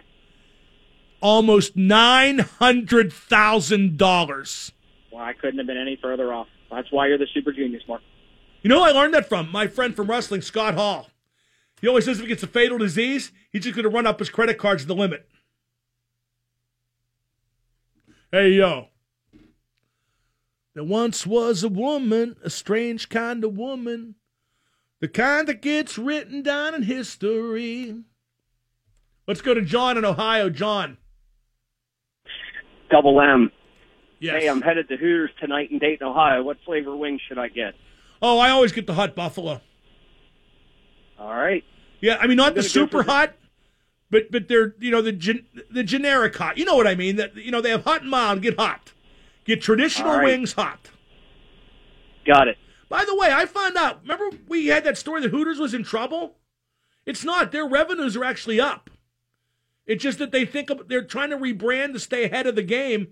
Almost 1.20 1.76
$900,000. 1.76 4.72
Well, 5.10 5.22
I 5.22 5.32
couldn't 5.32 5.58
have 5.58 5.66
been 5.66 5.76
any 5.76 5.98
further 6.00 6.32
off. 6.32 6.46
That's 6.70 6.90
why 6.90 7.08
you're 7.08 7.18
the 7.18 7.26
super 7.32 7.52
genius, 7.52 7.82
Mark. 7.88 8.02
You 8.62 8.68
know 8.68 8.78
who 8.78 8.90
I 8.90 8.90
learned 8.90 9.14
that 9.14 9.28
from? 9.28 9.50
My 9.50 9.66
friend 9.66 9.94
from 9.94 10.08
wrestling, 10.08 10.42
Scott 10.42 10.74
Hall. 10.74 11.08
He 11.80 11.88
always 11.88 12.04
says 12.04 12.18
if 12.18 12.22
he 12.22 12.28
gets 12.28 12.42
a 12.42 12.48
fatal 12.48 12.78
disease, 12.78 13.30
he's 13.52 13.62
just 13.62 13.76
going 13.76 13.84
to 13.84 13.88
run 13.88 14.06
up 14.06 14.18
his 14.18 14.30
credit 14.30 14.58
cards 14.58 14.82
to 14.82 14.88
the 14.88 14.94
limit. 14.94 15.28
Hey, 18.32 18.50
yo. 18.50 18.88
There 20.74 20.84
once 20.84 21.26
was 21.26 21.62
a 21.62 21.68
woman, 21.68 22.36
a 22.42 22.50
strange 22.50 23.08
kind 23.08 23.42
of 23.42 23.56
woman, 23.56 24.16
the 25.00 25.08
kind 25.08 25.48
that 25.48 25.62
gets 25.62 25.96
written 25.96 26.42
down 26.42 26.74
in 26.74 26.82
history. 26.82 27.96
Let's 29.26 29.40
go 29.40 29.54
to 29.54 29.62
John 29.62 29.96
in 29.96 30.04
Ohio. 30.04 30.50
John. 30.50 30.98
Double 32.90 33.20
M. 33.20 33.50
Yes. 34.20 34.42
Hey, 34.42 34.48
I'm 34.48 34.62
headed 34.62 34.88
to 34.88 34.96
Hooters 34.96 35.30
tonight 35.40 35.70
in 35.70 35.78
Dayton, 35.78 36.06
Ohio. 36.06 36.42
What 36.42 36.58
flavor 36.64 36.96
wings 36.96 37.20
should 37.28 37.38
I 37.38 37.48
get? 37.48 37.74
Oh, 38.20 38.38
I 38.38 38.50
always 38.50 38.72
get 38.72 38.86
the 38.86 38.94
hot 38.94 39.14
buffalo. 39.14 39.60
All 41.18 41.34
right. 41.34 41.64
Yeah, 42.00 42.16
I 42.20 42.26
mean 42.26 42.36
not 42.36 42.54
the 42.54 42.62
super 42.62 43.02
hot, 43.02 43.34
but 44.10 44.30
but 44.30 44.48
they're 44.48 44.74
you 44.78 44.90
know 44.90 45.02
the 45.02 45.12
gen, 45.12 45.46
the 45.70 45.82
generic 45.82 46.36
hot. 46.36 46.58
You 46.58 46.64
know 46.64 46.76
what 46.76 46.86
I 46.86 46.94
mean? 46.94 47.16
That 47.16 47.36
you 47.36 47.50
know 47.50 47.60
they 47.60 47.70
have 47.70 47.84
hot 47.84 48.02
and 48.02 48.10
mild. 48.10 48.42
Get 48.42 48.58
hot. 48.58 48.92
Get 49.44 49.62
traditional 49.62 50.14
right. 50.14 50.24
wings 50.24 50.52
hot. 50.52 50.90
Got 52.26 52.48
it. 52.48 52.58
By 52.88 53.04
the 53.04 53.16
way, 53.16 53.32
I 53.32 53.46
found 53.46 53.76
out. 53.76 54.02
Remember 54.02 54.36
we 54.48 54.66
had 54.66 54.84
that 54.84 54.98
story 54.98 55.22
that 55.22 55.30
Hooters 55.30 55.58
was 55.58 55.74
in 55.74 55.82
trouble. 55.82 56.36
It's 57.04 57.24
not. 57.24 57.52
Their 57.52 57.66
revenues 57.66 58.16
are 58.16 58.24
actually 58.24 58.60
up. 58.60 58.90
It's 59.86 60.02
just 60.02 60.18
that 60.18 60.32
they 60.32 60.44
think 60.44 60.68
of, 60.68 60.88
they're 60.88 61.02
trying 61.02 61.30
to 61.30 61.38
rebrand 61.38 61.94
to 61.94 61.98
stay 61.98 62.24
ahead 62.24 62.46
of 62.46 62.54
the 62.54 62.62
game 62.62 63.08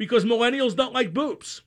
because 0.00 0.24
millennials 0.24 0.74
don't 0.74 0.94
like 0.94 1.12
boobs. 1.12 1.60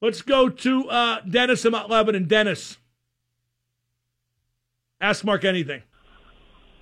Let's 0.00 0.22
go 0.22 0.48
to 0.48 0.90
uh, 0.90 1.20
Dennis 1.20 1.64
in 1.64 1.70
Mount 1.70 1.88
Lebanon. 1.88 2.26
Dennis, 2.26 2.78
ask 5.00 5.24
Mark 5.24 5.44
anything. 5.44 5.82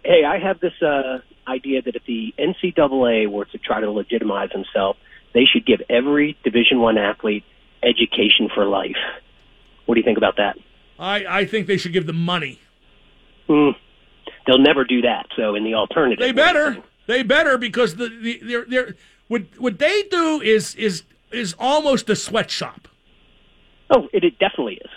Hey, 0.03 0.25
I 0.25 0.39
have 0.39 0.61
this. 0.61 0.73
Uh, 0.81 1.19
idea 1.47 1.83
that 1.83 1.97
if 1.97 2.03
the 2.07 2.33
NCAA 2.39 3.29
were 3.31 3.45
to 3.47 3.59
try 3.59 3.81
to 3.81 3.91
legitimize 3.91 4.51
themselves, 4.51 4.99
they 5.35 5.45
should 5.45 5.67
give 5.67 5.81
every 5.91 6.39
Division 6.45 6.79
One 6.81 6.97
athlete 6.97 7.45
education 7.83 8.49
for 8.55 8.65
life. 8.65 8.97
What 9.87 9.97
do 9.97 10.01
you 10.01 10.05
think 10.05 10.19
about 10.19 10.37
that? 10.37 10.57
I, 10.99 11.41
I 11.41 11.45
think 11.45 11.67
they 11.67 11.77
should 11.77 11.93
give 11.93 12.07
them 12.07 12.25
money. 12.25 12.61
Hmm. 13.49 13.71
They'll 14.47 14.59
never 14.59 14.85
do 14.85 15.03
that. 15.03 15.27
So 15.37 15.55
in 15.55 15.65
the 15.65 15.75
alternative, 15.75 16.21
They 16.21 16.33
what 16.33 16.53
do 16.53 16.59
you 16.59 16.65
better. 16.71 16.83
They 17.07 17.23
better 17.23 17.59
because 17.59 17.97
the, 17.97 18.09
the 18.09 18.41
they're, 18.43 18.65
they're 18.65 18.95
what 19.29 19.43
what 19.59 19.79
they 19.79 20.03
do 20.11 20.41
is 20.41 20.75
is 20.75 21.05
is 21.33 21.55
almost 21.59 22.09
a 22.11 22.17
sweatshop. 22.17 22.89
Oh, 23.91 24.09
it, 24.13 24.25
it 24.25 24.39
definitely 24.39 24.75
is. 24.75 24.91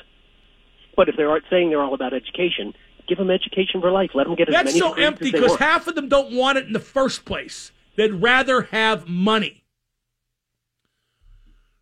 But 0.96 1.10
if 1.10 1.16
they're 1.16 1.36
saying 1.50 1.70
they're 1.70 1.82
all 1.82 1.94
about 1.94 2.14
education, 2.14 2.74
give 3.08 3.18
them 3.18 3.32
education 3.32 3.82
for 3.82 3.92
life. 3.92 4.12
Let 4.14 4.26
them 4.26 4.36
get 4.36 4.50
as 4.50 4.54
That's 4.54 4.66
many 4.68 4.80
so 4.80 4.94
empty 4.94 5.32
they 5.32 5.40
because 5.40 5.58
half 5.58 5.88
of 5.88 5.96
them 5.96 6.08
don't 6.08 6.36
want 6.36 6.58
it 6.58 6.68
in 6.68 6.74
the 6.74 6.80
first 6.80 7.26
place. 7.26 7.72
They'd 7.96 8.12
rather 8.12 8.64
have 8.64 9.08
money. 9.08 9.64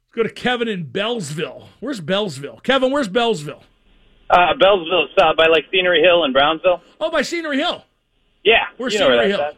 Let's 0.07 0.15
go 0.15 0.23
to 0.23 0.29
Kevin 0.29 0.67
in 0.67 0.85
Beallsville. 0.87 1.67
Where's 1.79 2.01
Beallsville? 2.01 2.63
Kevin, 2.63 2.91
where's 2.91 3.09
Beallsville? 3.09 3.63
Uh, 4.31 4.53
Beallsville, 4.59 5.07
south 5.19 5.35
by 5.35 5.47
like 5.47 5.65
Scenery 5.71 6.01
Hill 6.01 6.23
and 6.23 6.33
Brownsville. 6.33 6.81
Oh, 6.99 7.11
by 7.11 7.21
Scenery 7.21 7.57
Hill. 7.57 7.83
Yeah, 8.43 8.63
Where's 8.77 8.93
you 8.93 8.99
know 8.99 9.07
where 9.09 9.17
Scenery 9.25 9.31
Hill? 9.31 9.41
at. 9.41 9.55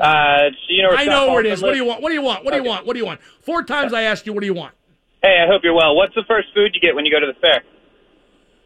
Uh, 0.00 0.50
you 0.68 0.82
know 0.82 0.88
where 0.90 0.98
I 0.98 1.04
know 1.04 1.30
where 1.30 1.40
it 1.40 1.46
is. 1.46 1.62
What 1.62 1.70
do 1.70 1.76
you 1.76 1.84
want? 1.84 2.02
What 2.02 2.08
do 2.10 2.14
you 2.14 2.22
want? 2.22 2.44
What 2.44 2.50
do 2.52 2.56
you 2.56 2.62
Okay. 2.62 2.68
want? 2.68 2.86
What 2.86 2.92
do 2.94 2.98
you 2.98 3.06
want? 3.06 3.20
Four 3.42 3.62
times 3.64 3.92
I 3.92 4.02
asked 4.02 4.26
you, 4.26 4.32
what 4.32 4.40
do 4.40 4.46
you 4.46 4.54
want? 4.54 4.74
Hey, 5.22 5.42
I 5.42 5.46
hope 5.50 5.62
you're 5.64 5.74
well. 5.74 5.94
What's 5.96 6.14
the 6.14 6.24
first 6.28 6.48
food 6.54 6.72
you 6.74 6.80
get 6.80 6.94
when 6.94 7.04
you 7.04 7.12
go 7.12 7.20
to 7.20 7.26
the 7.26 7.38
fair? 7.40 7.62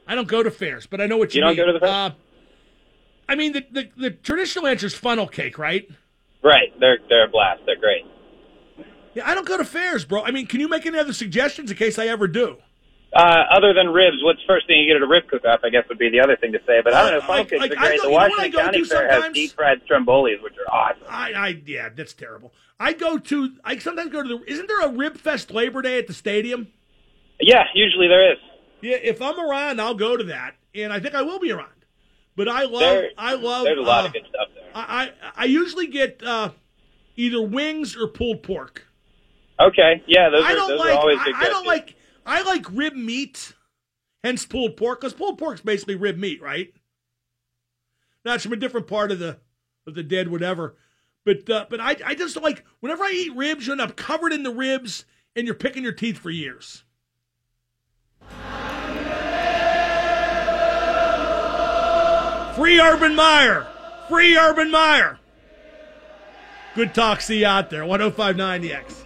I 0.06 0.14
don't 0.14 0.28
go 0.28 0.42
to 0.42 0.50
fairs, 0.50 0.86
but 0.86 1.00
I 1.00 1.06
know 1.06 1.16
what 1.16 1.34
you, 1.34 1.38
You 1.38 1.42
don't 1.46 1.56
mean. 1.56 1.66
go 1.66 1.66
to 1.66 1.78
the 1.78 1.80
fair? 1.80 1.88
Uh, 1.88 2.10
I 3.28 3.34
mean, 3.34 3.52
the, 3.52 3.64
the 3.70 3.88
the 3.96 4.10
traditional 4.10 4.66
answer 4.66 4.86
is 4.86 4.94
funnel 4.94 5.26
cake, 5.26 5.58
right? 5.58 5.88
Right, 6.42 6.72
they're 6.80 6.98
they're 7.08 7.26
a 7.26 7.28
blast. 7.28 7.62
They're 7.66 7.76
great. 7.78 8.04
Yeah, 9.14 9.28
I 9.28 9.34
don't 9.34 9.46
go 9.46 9.56
to 9.56 9.64
fairs, 9.64 10.04
bro. 10.04 10.22
I 10.24 10.30
mean, 10.32 10.46
can 10.46 10.60
you 10.60 10.68
make 10.68 10.84
any 10.86 10.98
other 10.98 11.12
suggestions 11.12 11.70
in 11.70 11.76
case 11.76 11.98
I 11.98 12.06
ever 12.08 12.26
do? 12.26 12.56
Uh, 13.14 13.44
other 13.50 13.74
than 13.74 13.88
ribs, 13.88 14.16
what's 14.22 14.40
the 14.40 14.46
first 14.46 14.66
thing 14.66 14.78
you 14.80 14.86
get 14.86 14.96
at 14.96 15.02
a 15.02 15.06
rib 15.06 15.28
cook-off? 15.28 15.60
I 15.64 15.68
guess 15.68 15.84
would 15.88 15.98
be 15.98 16.08
the 16.08 16.20
other 16.20 16.36
thing 16.36 16.52
to 16.52 16.58
say. 16.66 16.80
But 16.82 16.94
I 16.94 17.02
don't 17.02 17.12
know. 17.12 17.20
Funnel 17.20 17.36
like- 17.42 17.50
cakes 17.50 17.60
like, 17.60 17.72
I 17.78 17.88
great. 17.88 17.96
go- 18.00 18.02
the 18.04 18.08
you 18.08 18.10
know 18.10 18.16
Washington 18.16 18.52
County 18.52 18.84
Fair 18.84 19.10
has 19.10 19.32
deep 19.34 19.52
fried 19.52 19.82
strombolis, 19.86 20.42
which 20.42 20.54
are 20.56 20.72
awesome. 20.72 21.04
I, 21.08 21.32
I, 21.32 21.62
yeah, 21.66 21.90
that's 21.94 22.14
terrible. 22.14 22.54
I 22.80 22.94
go 22.94 23.18
to, 23.18 23.52
I 23.64 23.78
sometimes 23.78 24.10
go 24.10 24.22
to 24.22 24.28
the. 24.28 24.50
Isn't 24.50 24.66
there 24.66 24.80
a 24.80 24.88
Rib 24.88 25.18
Fest 25.18 25.50
Labor 25.50 25.82
Day 25.82 25.98
at 25.98 26.06
the 26.06 26.14
stadium? 26.14 26.68
Yeah, 27.38 27.64
usually 27.74 28.08
there 28.08 28.32
is. 28.32 28.38
Yeah, 28.80 28.96
if 28.96 29.20
I'm 29.20 29.38
around, 29.38 29.80
I'll 29.80 29.94
go 29.94 30.16
to 30.16 30.24
that, 30.24 30.54
and 30.74 30.92
I 30.92 30.98
think 30.98 31.14
I 31.14 31.22
will 31.22 31.38
be 31.38 31.52
around. 31.52 31.68
But 32.34 32.48
I 32.48 32.64
love, 32.64 32.80
There- 32.80 33.10
I 33.18 33.34
love. 33.34 33.64
There's 33.64 33.78
a 33.78 33.82
lot 33.82 34.04
uh, 34.04 34.06
of 34.06 34.12
good 34.14 34.22
stuff 34.28 34.48
there. 34.54 34.64
I, 34.74 34.80
I 34.80 35.10
I 35.36 35.44
usually 35.44 35.86
get 35.86 36.22
uh, 36.24 36.50
either 37.16 37.42
wings 37.42 37.94
or 37.94 38.08
pulled 38.08 38.42
pork. 38.42 38.86
Okay, 39.60 40.02
yeah, 40.06 40.30
those 40.30 40.42
I 40.44 40.52
are 40.52 40.56
don't 40.56 40.68
those 40.70 40.80
like. 40.80 40.94
are 40.94 40.98
always 40.98 41.18
I, 41.20 41.24
good. 41.26 41.34
I 41.36 41.44
don't 41.44 41.66
like. 41.66 41.94
I 42.24 42.42
like 42.42 42.70
rib 42.70 42.94
meat, 42.94 43.52
hence 44.22 44.46
pulled 44.46 44.76
pork, 44.76 45.00
because 45.00 45.14
pulled 45.14 45.38
pork's 45.38 45.60
basically 45.60 45.96
rib 45.96 46.16
meat, 46.16 46.40
right? 46.40 46.72
That's 48.24 48.44
from 48.44 48.52
a 48.52 48.56
different 48.56 48.86
part 48.86 49.10
of 49.10 49.18
the 49.18 49.38
of 49.86 49.94
the 49.94 50.02
dead, 50.02 50.28
whatever. 50.28 50.76
But 51.24 51.48
uh, 51.50 51.66
but 51.68 51.80
I 51.80 51.96
I 52.04 52.14
just 52.14 52.40
like 52.40 52.64
whenever 52.80 53.04
I 53.04 53.10
eat 53.10 53.36
ribs, 53.36 53.66
you 53.66 53.72
end 53.72 53.80
up 53.80 53.96
covered 53.96 54.32
in 54.32 54.42
the 54.42 54.50
ribs, 54.50 55.04
and 55.34 55.46
you're 55.46 55.54
picking 55.54 55.82
your 55.82 55.92
teeth 55.92 56.18
for 56.18 56.30
years. 56.30 56.84
Free 62.54 62.78
Urban 62.80 63.16
Meyer. 63.16 63.66
Free 64.08 64.36
Urban 64.36 64.70
Meyer. 64.70 65.18
Good 66.74 66.94
talk. 66.94 67.20
See 67.20 67.40
you 67.40 67.46
out 67.46 67.70
there. 67.70 67.84
1059 67.84 68.60
The 68.60 68.74
X. 68.74 69.01